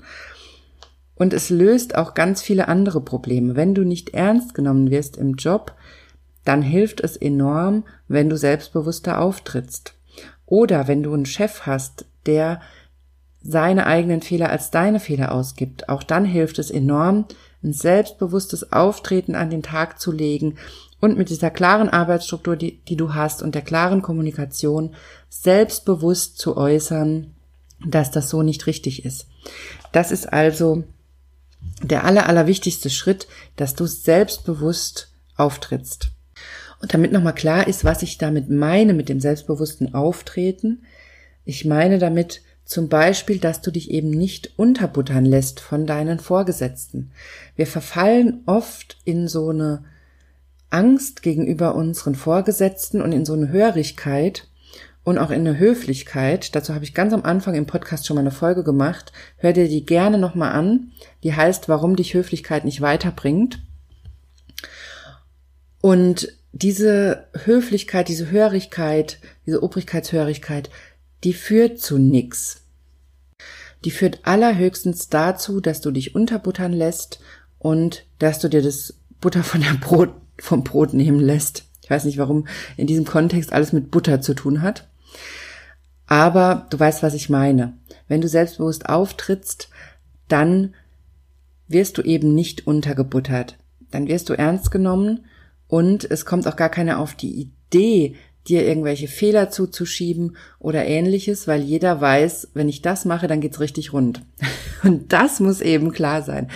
Und 1.16 1.34
es 1.34 1.50
löst 1.50 1.96
auch 1.96 2.16
ganz 2.16 2.42
viele 2.42 2.68
andere 2.68 3.02
Probleme. 3.02 3.56
Wenn 3.56 3.74
du 3.74 3.84
nicht 3.84 4.10
ernst 4.10 4.54
genommen 4.54 4.92
wirst 4.92 5.18
im 5.18 5.36
Job, 5.36 5.74
dann 6.46 6.62
hilft 6.62 7.02
es 7.02 7.16
enorm, 7.16 7.84
wenn 8.08 8.30
du 8.30 8.38
selbstbewusster 8.38 9.20
auftrittst. 9.22 9.94
Oder 10.46 10.88
wenn 10.88 11.04
du 11.04 11.14
einen 11.14 11.26
Chef 11.26 11.62
hast, 11.66 12.06
der 12.26 12.62
seine 13.44 13.86
eigenen 13.86 14.22
Fehler 14.22 14.50
als 14.50 14.72
deine 14.72 15.00
Fehler 15.00 15.34
ausgibt. 15.34 15.90
Auch 15.90 16.04
dann 16.04 16.26
hilft 16.26 16.60
es 16.60 16.72
enorm, 16.72 17.26
ein 17.62 17.74
selbstbewusstes 17.74 18.72
Auftreten 18.72 19.36
an 19.36 19.50
den 19.50 19.64
Tag 19.64 20.00
zu 20.00 20.12
legen 20.12 20.56
und 21.02 21.18
mit 21.18 21.30
dieser 21.30 21.50
klaren 21.50 21.90
Arbeitsstruktur, 21.90 22.56
die, 22.56 22.80
die 22.88 22.96
du 22.96 23.14
hast 23.14 23.44
und 23.44 23.56
der 23.56 23.62
klaren 23.62 24.02
Kommunikation 24.02 24.96
selbstbewusst 25.30 26.38
zu 26.38 26.56
äußern, 26.56 27.34
dass 27.86 28.12
das 28.12 28.30
so 28.30 28.44
nicht 28.44 28.68
richtig 28.68 29.04
ist. 29.04 29.28
Das 29.92 30.12
ist 30.12 30.32
also 30.32 30.86
der 31.82 32.06
aller, 32.06 32.28
allerwichtigste 32.28 32.90
Schritt, 32.90 33.28
dass 33.58 33.76
du 33.76 33.86
selbstbewusst 33.86 35.12
auftrittst. 35.36 36.13
Und 36.84 36.94
damit 36.94 37.14
nochmal 37.14 37.34
klar 37.34 37.66
ist, 37.66 37.86
was 37.86 38.04
ich 38.04 38.18
damit 38.18 38.50
meine 38.50 38.94
mit 38.94 39.08
dem 39.08 39.22
selbstbewussten 39.22 39.94
Auftreten. 39.94 40.84
Ich 41.46 41.64
meine 41.64 41.98
damit 41.98 42.42
zum 42.66 42.90
Beispiel, 42.90 43.40
dass 43.40 43.62
du 43.62 43.72
dich 43.72 43.90
eben 43.90 44.10
nicht 44.10 44.60
unterbuttern 44.60 45.24
lässt 45.24 45.62
von 45.62 45.86
deinen 45.86 46.20
Vorgesetzten. 46.20 47.12
Wir 47.56 47.68
verfallen 47.68 48.42
oft 48.48 48.98
in 49.06 49.30
so 49.30 49.48
eine 49.48 49.86
Angst 50.72 51.22
gegenüber 51.22 51.74
unseren 51.76 52.16
Vorgesetzten 52.16 53.02
und 53.02 53.14
in 53.14 53.24
so 53.24 53.32
eine 53.32 53.48
Hörigkeit 53.48 54.50
und 55.06 55.18
auch 55.20 55.32
in 55.32 55.48
eine 55.48 55.58
Höflichkeit. 55.58 56.54
Dazu 56.54 56.74
habe 56.74 56.84
ich 56.84 56.94
ganz 56.94 57.14
am 57.14 57.24
Anfang 57.24 57.56
im 57.56 57.66
Podcast 57.66 58.06
schon 58.06 58.16
mal 58.16 58.22
eine 58.22 58.32
Folge 58.32 58.66
gemacht. 58.66 59.14
Hör 59.38 59.54
dir 59.54 59.70
die 59.70 59.86
gerne 59.86 60.18
nochmal 60.18 60.52
an. 60.52 60.92
Die 61.24 61.34
heißt, 61.34 61.70
warum 61.70 61.96
dich 61.96 62.14
Höflichkeit 62.14 62.66
nicht 62.66 62.82
weiterbringt. 62.82 63.62
Und 65.80 66.43
diese 66.54 67.28
Höflichkeit, 67.34 68.08
diese 68.08 68.30
Hörigkeit, 68.30 69.20
diese 69.46 69.62
Obrigkeitshörigkeit, 69.64 70.70
die 71.24 71.34
führt 71.34 71.80
zu 71.80 71.98
nix. 71.98 72.62
Die 73.84 73.92
führt 73.92 74.20
allerhöchstens 74.24 75.10
dazu, 75.10 75.60
dass 75.60 75.82
du 75.82 75.92
dich 75.92 76.16
unterbuttern 76.16 76.72
lässt 76.72 77.20
und 77.58 78.06
dass 78.20 78.40
du 78.40 78.50
dir 78.50 78.62
das 78.62 78.94
Butter 79.20 79.44
von 79.44 79.62
der 79.62 79.74
Brot, 79.74 80.12
vom 80.40 80.64
Brot 80.64 80.94
nehmen 80.94 81.20
lässt. 81.20 81.66
Ich 81.82 81.90
weiß 81.90 82.06
nicht, 82.06 82.20
warum 82.20 82.48
in 82.78 82.88
diesem 82.88 83.06
Kontext 83.06 83.52
alles 83.52 83.74
mit 83.74 83.90
Butter 83.92 84.22
zu 84.22 84.36
tun 84.36 84.62
hat. 84.62 84.88
Aber 86.06 86.68
du 86.70 86.80
weißt, 86.80 87.02
was 87.02 87.16
ich 87.16 87.30
meine. 87.30 87.74
Wenn 88.08 88.22
du 88.22 88.28
selbstbewusst 88.28 88.88
auftrittst, 88.88 89.70
dann 90.28 90.76
wirst 91.68 91.98
du 91.98 92.04
eben 92.04 92.36
nicht 92.36 92.68
untergebuttert. 92.68 93.58
Dann 93.92 94.08
wirst 94.08 94.30
du 94.30 94.34
ernst 94.34 94.70
genommen 94.70 95.26
und 95.74 96.06
es 96.12 96.24
kommt 96.24 96.48
auch 96.48 96.56
gar 96.56 96.70
keiner 96.70 97.00
auf 97.00 97.16
die 97.16 97.32
Idee, 97.34 98.14
dir 98.48 98.64
irgendwelche 98.64 99.08
Fehler 99.08 99.50
zuzuschieben 99.50 100.38
oder 100.60 100.86
ähnliches, 100.86 101.48
weil 101.48 101.64
jeder 101.64 102.00
weiß, 102.00 102.50
wenn 102.54 102.70
ich 102.70 102.84
das 102.84 103.06
mache, 103.06 103.26
dann 103.26 103.42
geht's 103.42 103.60
richtig 103.60 103.92
rund. 103.92 104.22
Und 104.84 105.12
das 105.14 105.40
muss 105.40 105.62
eben 105.62 105.92
klar 105.92 106.22
sein. 106.22 106.52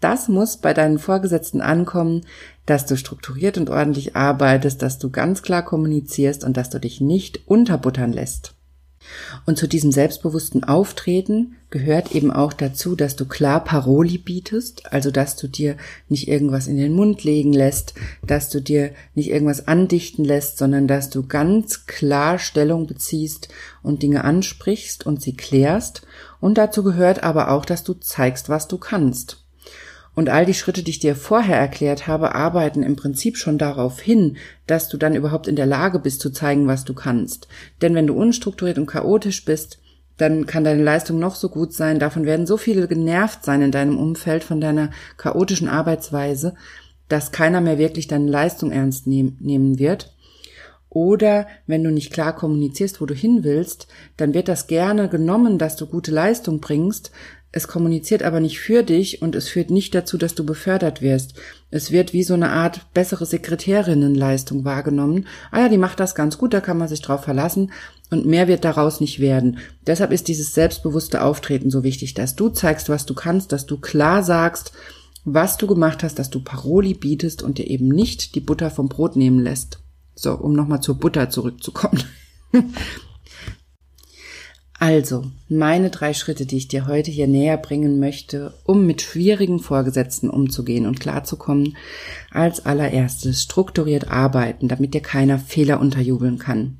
Das 0.00 0.26
muss 0.26 0.56
bei 0.56 0.74
deinen 0.74 0.98
Vorgesetzten 0.98 1.60
ankommen, 1.60 2.22
dass 2.66 2.84
du 2.84 2.96
strukturiert 2.96 3.58
und 3.58 3.70
ordentlich 3.70 4.16
arbeitest, 4.16 4.82
dass 4.82 4.98
du 4.98 5.10
ganz 5.10 5.42
klar 5.42 5.64
kommunizierst 5.64 6.42
und 6.42 6.56
dass 6.56 6.68
du 6.68 6.80
dich 6.80 7.00
nicht 7.00 7.46
unterbuttern 7.46 8.12
lässt. 8.12 8.54
Und 9.46 9.56
zu 9.56 9.68
diesem 9.68 9.92
selbstbewussten 9.92 10.64
Auftreten 10.64 11.54
gehört 11.70 12.14
eben 12.14 12.30
auch 12.30 12.52
dazu, 12.52 12.96
dass 12.96 13.16
du 13.16 13.26
klar 13.26 13.62
Paroli 13.62 14.18
bietest, 14.18 14.92
also 14.92 15.10
dass 15.10 15.36
du 15.36 15.48
dir 15.48 15.76
nicht 16.08 16.28
irgendwas 16.28 16.66
in 16.66 16.76
den 16.76 16.94
Mund 16.94 17.24
legen 17.24 17.52
lässt, 17.52 17.94
dass 18.26 18.48
du 18.48 18.60
dir 18.60 18.92
nicht 19.14 19.30
irgendwas 19.30 19.68
andichten 19.68 20.24
lässt, 20.24 20.58
sondern 20.58 20.86
dass 20.86 21.10
du 21.10 21.26
ganz 21.26 21.86
klar 21.86 22.38
Stellung 22.38 22.86
beziehst 22.86 23.48
und 23.82 24.02
Dinge 24.02 24.24
ansprichst 24.24 25.04
und 25.04 25.20
sie 25.20 25.36
klärst. 25.36 26.02
Und 26.40 26.56
dazu 26.56 26.82
gehört 26.82 27.22
aber 27.22 27.50
auch, 27.50 27.64
dass 27.64 27.84
du 27.84 27.94
zeigst, 27.94 28.48
was 28.48 28.68
du 28.68 28.78
kannst. 28.78 29.44
Und 30.14 30.30
all 30.30 30.46
die 30.46 30.54
Schritte, 30.54 30.82
die 30.82 30.90
ich 30.90 30.98
dir 30.98 31.14
vorher 31.14 31.56
erklärt 31.58 32.08
habe, 32.08 32.34
arbeiten 32.34 32.82
im 32.82 32.96
Prinzip 32.96 33.36
schon 33.36 33.56
darauf 33.56 34.00
hin, 34.00 34.36
dass 34.66 34.88
du 34.88 34.96
dann 34.96 35.14
überhaupt 35.14 35.46
in 35.46 35.54
der 35.54 35.66
Lage 35.66 36.00
bist 36.00 36.20
zu 36.20 36.30
zeigen, 36.30 36.66
was 36.66 36.84
du 36.84 36.92
kannst. 36.92 37.46
Denn 37.82 37.94
wenn 37.94 38.08
du 38.08 38.14
unstrukturiert 38.14 38.78
und 38.78 38.86
chaotisch 38.86 39.44
bist, 39.44 39.78
dann 40.18 40.46
kann 40.46 40.64
deine 40.64 40.82
Leistung 40.82 41.18
noch 41.18 41.34
so 41.34 41.48
gut 41.48 41.72
sein. 41.72 41.98
Davon 41.98 42.26
werden 42.26 42.46
so 42.46 42.56
viele 42.56 42.86
genervt 42.86 43.44
sein 43.44 43.62
in 43.62 43.72
deinem 43.72 43.96
Umfeld 43.96 44.44
von 44.44 44.60
deiner 44.60 44.90
chaotischen 45.16 45.68
Arbeitsweise, 45.68 46.54
dass 47.08 47.32
keiner 47.32 47.60
mehr 47.60 47.78
wirklich 47.78 48.06
deine 48.06 48.30
Leistung 48.30 48.70
ernst 48.70 49.06
nehmen 49.06 49.78
wird. 49.78 50.14
Oder 50.90 51.46
wenn 51.66 51.84
du 51.84 51.90
nicht 51.90 52.12
klar 52.12 52.34
kommunizierst, 52.34 53.00
wo 53.00 53.06
du 53.06 53.14
hin 53.14 53.44
willst, 53.44 53.88
dann 54.16 54.34
wird 54.34 54.48
das 54.48 54.66
gerne 54.66 55.08
genommen, 55.08 55.58
dass 55.58 55.76
du 55.76 55.86
gute 55.86 56.10
Leistung 56.10 56.60
bringst, 56.60 57.12
es 57.50 57.66
kommuniziert 57.66 58.22
aber 58.22 58.40
nicht 58.40 58.60
für 58.60 58.82
dich 58.82 59.22
und 59.22 59.34
es 59.34 59.48
führt 59.48 59.70
nicht 59.70 59.94
dazu, 59.94 60.18
dass 60.18 60.34
du 60.34 60.44
befördert 60.44 61.00
wirst. 61.00 61.32
Es 61.70 61.90
wird 61.90 62.12
wie 62.12 62.22
so 62.22 62.34
eine 62.34 62.50
Art 62.50 62.92
bessere 62.92 63.24
Sekretärinnenleistung 63.24 64.66
wahrgenommen. 64.66 65.26
Ah 65.50 65.60
ja, 65.60 65.68
die 65.70 65.78
macht 65.78 65.98
das 65.98 66.14
ganz 66.14 66.36
gut, 66.36 66.52
da 66.52 66.60
kann 66.60 66.76
man 66.76 66.88
sich 66.88 67.00
drauf 67.00 67.24
verlassen 67.24 67.72
und 68.10 68.26
mehr 68.26 68.48
wird 68.48 68.64
daraus 68.64 69.00
nicht 69.00 69.20
werden. 69.20 69.58
Deshalb 69.86 70.12
ist 70.12 70.28
dieses 70.28 70.54
selbstbewusste 70.54 71.22
Auftreten 71.22 71.70
so 71.70 71.82
wichtig, 71.82 72.14
dass 72.14 72.36
du 72.36 72.48
zeigst, 72.48 72.88
was 72.88 73.06
du 73.06 73.14
kannst, 73.14 73.52
dass 73.52 73.66
du 73.66 73.78
klar 73.78 74.22
sagst, 74.22 74.72
was 75.24 75.56
du 75.56 75.66
gemacht 75.66 76.02
hast, 76.02 76.18
dass 76.18 76.30
du 76.30 76.40
Paroli 76.40 76.94
bietest 76.94 77.42
und 77.42 77.58
dir 77.58 77.68
eben 77.68 77.88
nicht 77.88 78.34
die 78.34 78.40
Butter 78.40 78.70
vom 78.70 78.88
Brot 78.88 79.16
nehmen 79.16 79.40
lässt. 79.40 79.80
So, 80.14 80.34
um 80.34 80.52
nochmal 80.52 80.80
zur 80.80 80.96
Butter 80.96 81.30
zurückzukommen. 81.30 82.02
Also, 84.80 85.24
meine 85.48 85.90
drei 85.90 86.14
Schritte, 86.14 86.46
die 86.46 86.56
ich 86.56 86.68
dir 86.68 86.86
heute 86.86 87.10
hier 87.10 87.26
näher 87.26 87.56
bringen 87.56 87.98
möchte, 87.98 88.54
um 88.62 88.86
mit 88.86 89.02
schwierigen 89.02 89.58
Vorgesetzten 89.58 90.30
umzugehen 90.30 90.86
und 90.86 91.00
klarzukommen. 91.00 91.76
Als 92.30 92.64
allererstes 92.64 93.42
strukturiert 93.42 94.08
arbeiten, 94.08 94.68
damit 94.68 94.94
dir 94.94 95.00
keiner 95.00 95.40
Fehler 95.40 95.80
unterjubeln 95.80 96.38
kann. 96.38 96.78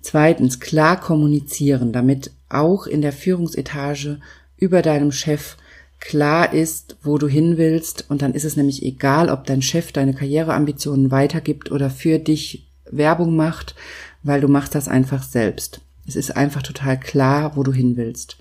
Zweitens 0.00 0.60
klar 0.60 1.00
kommunizieren, 1.00 1.92
damit 1.92 2.30
auch 2.48 2.86
in 2.86 3.02
der 3.02 3.12
Führungsetage 3.12 4.20
über 4.56 4.82
deinem 4.82 5.12
Chef 5.12 5.56
klar 6.00 6.52
ist, 6.52 6.96
wo 7.02 7.18
du 7.18 7.26
hin 7.26 7.58
willst. 7.58 8.04
Und 8.08 8.22
dann 8.22 8.34
ist 8.34 8.44
es 8.44 8.56
nämlich 8.56 8.82
egal, 8.84 9.28
ob 9.28 9.44
dein 9.46 9.62
Chef 9.62 9.92
deine 9.92 10.14
Karriereambitionen 10.14 11.10
weitergibt 11.10 11.70
oder 11.70 11.90
für 11.90 12.18
dich 12.18 12.68
Werbung 12.90 13.36
macht, 13.36 13.74
weil 14.22 14.40
du 14.40 14.48
machst 14.48 14.74
das 14.74 14.88
einfach 14.88 15.22
selbst. 15.22 15.80
Es 16.06 16.16
ist 16.16 16.36
einfach 16.36 16.62
total 16.62 16.98
klar, 16.98 17.56
wo 17.56 17.62
du 17.62 17.72
hin 17.72 17.96
willst. 17.96 18.38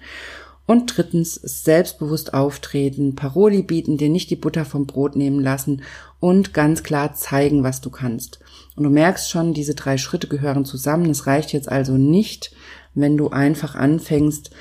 Und 0.68 0.98
drittens, 0.98 1.36
selbstbewusst 1.36 2.34
auftreten, 2.34 3.16
Paroli 3.16 3.64
bieten, 3.64 3.98
dir 3.98 4.10
nicht 4.10 4.30
die 4.30 4.36
Butter 4.36 4.66
vom 4.66 4.86
Brot 4.86 5.16
nehmen 5.16 5.40
lassen 5.40 5.82
und 6.20 6.54
ganz 6.54 6.84
klar 6.84 7.14
zeigen, 7.14 7.64
was 7.64 7.80
du 7.80 7.90
kannst. 7.90 8.40
Und 8.76 8.84
du 8.84 8.90
merkst 8.90 9.32
schon, 9.32 9.54
diese 9.54 9.76
drei 9.76 9.98
Schritte 9.98 10.28
gehören 10.28 10.66
zusammen. 10.66 11.10
Es 11.10 11.26
reicht 11.26 11.54
jetzt 11.54 11.72
also 11.72 11.94
nicht, 11.94 12.52
wenn 12.94 13.16
du 13.16 13.30
einfach 13.30 13.76
anfängst, 13.76 14.52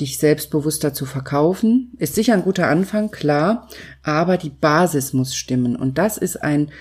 dich 0.00 0.18
selbstbewusster 0.18 0.92
zu 0.92 1.06
verkaufen. 1.06 1.92
Ist 1.98 2.16
sicher 2.16 2.34
ein 2.34 2.42
guter 2.42 2.68
Anfang, 2.68 3.12
klar, 3.12 3.68
aber 4.02 4.36
die 4.38 4.50
Basis 4.50 5.12
muss 5.12 5.36
stimmen. 5.36 5.76
Und 5.76 5.98
das 5.98 6.18
ist 6.18 6.42
ein 6.42 6.72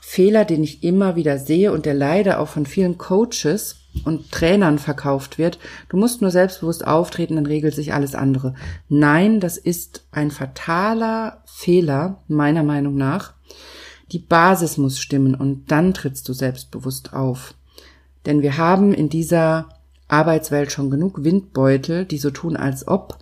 Fehler, 0.00 0.46
den 0.46 0.64
ich 0.64 0.82
immer 0.82 1.14
wieder 1.14 1.38
sehe 1.38 1.72
und 1.72 1.84
der 1.84 1.94
leider 1.94 2.40
auch 2.40 2.48
von 2.48 2.64
vielen 2.64 2.96
Coaches 2.96 3.83
und 4.04 4.30
Trainern 4.32 4.78
verkauft 4.78 5.38
wird. 5.38 5.58
Du 5.88 5.96
musst 5.96 6.20
nur 6.20 6.30
selbstbewusst 6.30 6.86
auftreten, 6.86 7.36
dann 7.36 7.46
regelt 7.46 7.74
sich 7.74 7.94
alles 7.94 8.14
andere. 8.14 8.54
Nein, 8.88 9.40
das 9.40 9.56
ist 9.56 10.06
ein 10.10 10.30
fataler 10.30 11.42
Fehler, 11.46 12.22
meiner 12.28 12.62
Meinung 12.62 12.96
nach. 12.96 13.34
Die 14.12 14.18
Basis 14.18 14.76
muss 14.76 14.98
stimmen 14.98 15.34
und 15.34 15.70
dann 15.70 15.94
trittst 15.94 16.28
du 16.28 16.32
selbstbewusst 16.32 17.12
auf. 17.14 17.54
Denn 18.26 18.42
wir 18.42 18.56
haben 18.58 18.92
in 18.92 19.08
dieser 19.08 19.68
Arbeitswelt 20.08 20.72
schon 20.72 20.90
genug 20.90 21.24
Windbeutel, 21.24 22.04
die 22.04 22.18
so 22.18 22.30
tun, 22.30 22.56
als 22.56 22.86
ob. 22.86 23.18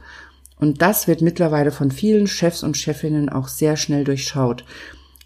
Und 0.56 0.82
das 0.82 1.08
wird 1.08 1.22
mittlerweile 1.22 1.70
von 1.70 1.90
vielen 1.90 2.26
Chefs 2.26 2.62
und 2.62 2.76
Chefinnen 2.76 3.28
auch 3.28 3.48
sehr 3.48 3.76
schnell 3.76 4.04
durchschaut. 4.04 4.64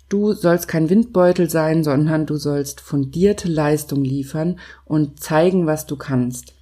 Du 0.09 0.35
sollst 0.35 0.69
kein 0.69 0.89
Windbeutel 0.89 1.51
sein, 1.51 1.83
sondern 1.83 2.27
du 2.27 2.37
sollst 2.37 2.81
fundierte 2.81 3.49
Leistung 3.49 4.05
liefern 4.05 4.61
und 4.85 5.21
zeigen, 5.21 5.67
was 5.67 5.87
du 5.87 5.97
kannst. 5.97 6.55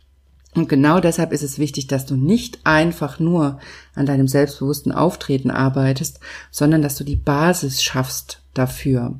Und 0.55 0.69
genau 0.69 1.01
deshalb 1.01 1.33
ist 1.33 1.43
es 1.43 1.59
wichtig, 1.59 1.89
dass 1.89 2.07
du 2.07 2.17
nicht 2.17 2.61
einfach 2.65 3.19
nur 3.19 3.59
an 3.95 4.07
deinem 4.07 4.29
selbstbewussten 4.29 4.93
Auftreten 4.93 5.51
arbeitest, 5.51 6.21
sondern 6.51 6.81
dass 6.81 6.97
du 6.97 7.05
die 7.05 7.17
Basis 7.17 7.83
schaffst 7.83 8.41
dafür. 8.55 9.17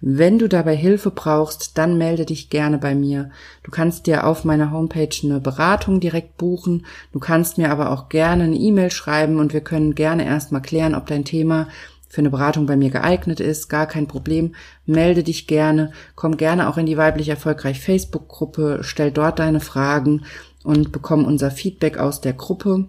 Wenn 0.00 0.38
du 0.38 0.48
dabei 0.48 0.76
Hilfe 0.76 1.10
brauchst, 1.10 1.76
dann 1.76 1.98
melde 1.98 2.24
dich 2.24 2.50
gerne 2.50 2.78
bei 2.78 2.94
mir. 2.94 3.30
Du 3.64 3.70
kannst 3.70 4.06
dir 4.06 4.26
auf 4.26 4.44
meiner 4.44 4.70
Homepage 4.70 5.08
eine 5.24 5.40
Beratung 5.40 5.98
direkt 5.98 6.36
buchen. 6.36 6.86
Du 7.12 7.18
kannst 7.18 7.58
mir 7.58 7.70
aber 7.70 7.90
auch 7.90 8.08
gerne 8.08 8.44
eine 8.44 8.56
E-Mail 8.56 8.92
schreiben 8.92 9.40
und 9.40 9.52
wir 9.52 9.60
können 9.60 9.96
gerne 9.96 10.24
erstmal 10.24 10.62
klären, 10.62 10.94
ob 10.94 11.06
dein 11.06 11.24
Thema 11.24 11.68
für 12.08 12.20
eine 12.20 12.30
Beratung 12.30 12.66
bei 12.66 12.76
mir 12.76 12.90
geeignet 12.90 13.40
ist, 13.40 13.68
gar 13.68 13.86
kein 13.86 14.06
Problem. 14.06 14.54
Melde 14.86 15.22
dich 15.22 15.46
gerne, 15.46 15.92
komm 16.14 16.36
gerne 16.36 16.68
auch 16.68 16.78
in 16.78 16.86
die 16.86 16.96
weiblich 16.96 17.28
erfolgreich 17.28 17.80
Facebook-Gruppe, 17.80 18.80
stell 18.82 19.10
dort 19.10 19.38
deine 19.38 19.60
Fragen 19.60 20.24
und 20.64 20.90
bekomm 20.90 21.24
unser 21.24 21.50
Feedback 21.50 21.98
aus 21.98 22.20
der 22.20 22.32
Gruppe 22.32 22.86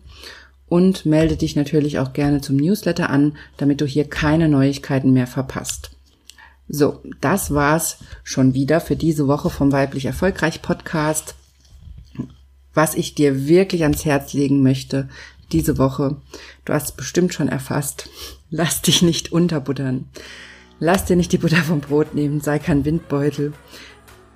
und 0.68 1.06
melde 1.06 1.36
dich 1.36 1.56
natürlich 1.56 2.00
auch 2.00 2.14
gerne 2.14 2.42
zum 2.42 2.56
Newsletter 2.56 3.10
an, 3.10 3.36
damit 3.58 3.82
du 3.82 3.86
hier 3.86 4.08
keine 4.08 4.48
Neuigkeiten 4.48 5.12
mehr 5.12 5.28
verpasst. 5.28 5.92
So, 6.68 7.02
das 7.20 7.54
war's 7.54 7.98
schon 8.24 8.54
wieder 8.54 8.80
für 8.80 8.96
diese 8.96 9.28
Woche 9.28 9.50
vom 9.50 9.72
weiblich 9.72 10.06
erfolgreich 10.06 10.62
Podcast. 10.62 11.36
Was 12.76 12.94
ich 12.94 13.16
dir 13.16 13.48
wirklich 13.48 13.82
ans 13.82 14.06
Herz 14.06 14.34
legen 14.34 14.62
möchte, 14.62 15.10
diese 15.52 15.78
Woche. 15.78 16.18
Du 16.66 16.74
hast 16.74 16.98
bestimmt 16.98 17.34
schon 17.34 17.50
erfasst. 17.50 18.10
Lass 18.50 18.82
dich 18.82 19.02
nicht 19.02 19.32
unterbuttern. 19.32 20.06
Lass 20.80 21.06
dir 21.06 21.16
nicht 21.16 21.32
die 21.32 21.38
Butter 21.38 21.58
vom 21.58 21.82
Brot 21.82 22.16
nehmen, 22.16 22.40
sei 22.40 22.60
kein 22.60 22.86
Windbeutel. 22.86 23.54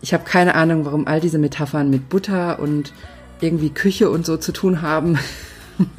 Ich 0.01 0.13
habe 0.13 0.25
keine 0.25 0.55
Ahnung, 0.55 0.85
warum 0.85 1.07
all 1.07 1.21
diese 1.21 1.37
Metaphern 1.37 1.89
mit 1.89 2.09
Butter 2.09 2.59
und 2.59 2.91
irgendwie 3.39 3.69
Küche 3.69 4.09
und 4.09 4.25
so 4.25 4.37
zu 4.37 4.51
tun 4.51 4.81
haben. 4.81 5.17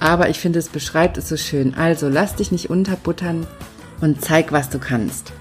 Aber 0.00 0.30
ich 0.30 0.38
finde, 0.38 0.58
es 0.58 0.68
beschreibt 0.68 1.18
es 1.18 1.28
so 1.28 1.36
schön. 1.36 1.74
Also 1.74 2.08
lass 2.08 2.36
dich 2.36 2.52
nicht 2.52 2.70
unterbuttern 2.70 3.46
und 4.00 4.22
zeig, 4.22 4.52
was 4.52 4.70
du 4.70 4.78
kannst. 4.78 5.32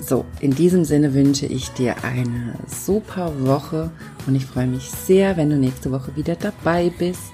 So, 0.00 0.26
in 0.40 0.50
diesem 0.50 0.84
Sinne 0.84 1.14
wünsche 1.14 1.46
ich 1.46 1.70
dir 1.70 2.04
eine 2.04 2.54
super 2.66 3.32
Woche 3.46 3.90
und 4.26 4.34
ich 4.34 4.44
freue 4.44 4.66
mich 4.66 4.90
sehr, 4.90 5.36
wenn 5.36 5.48
du 5.48 5.56
nächste 5.56 5.92
Woche 5.92 6.14
wieder 6.16 6.34
dabei 6.34 6.92
bist. 6.98 7.32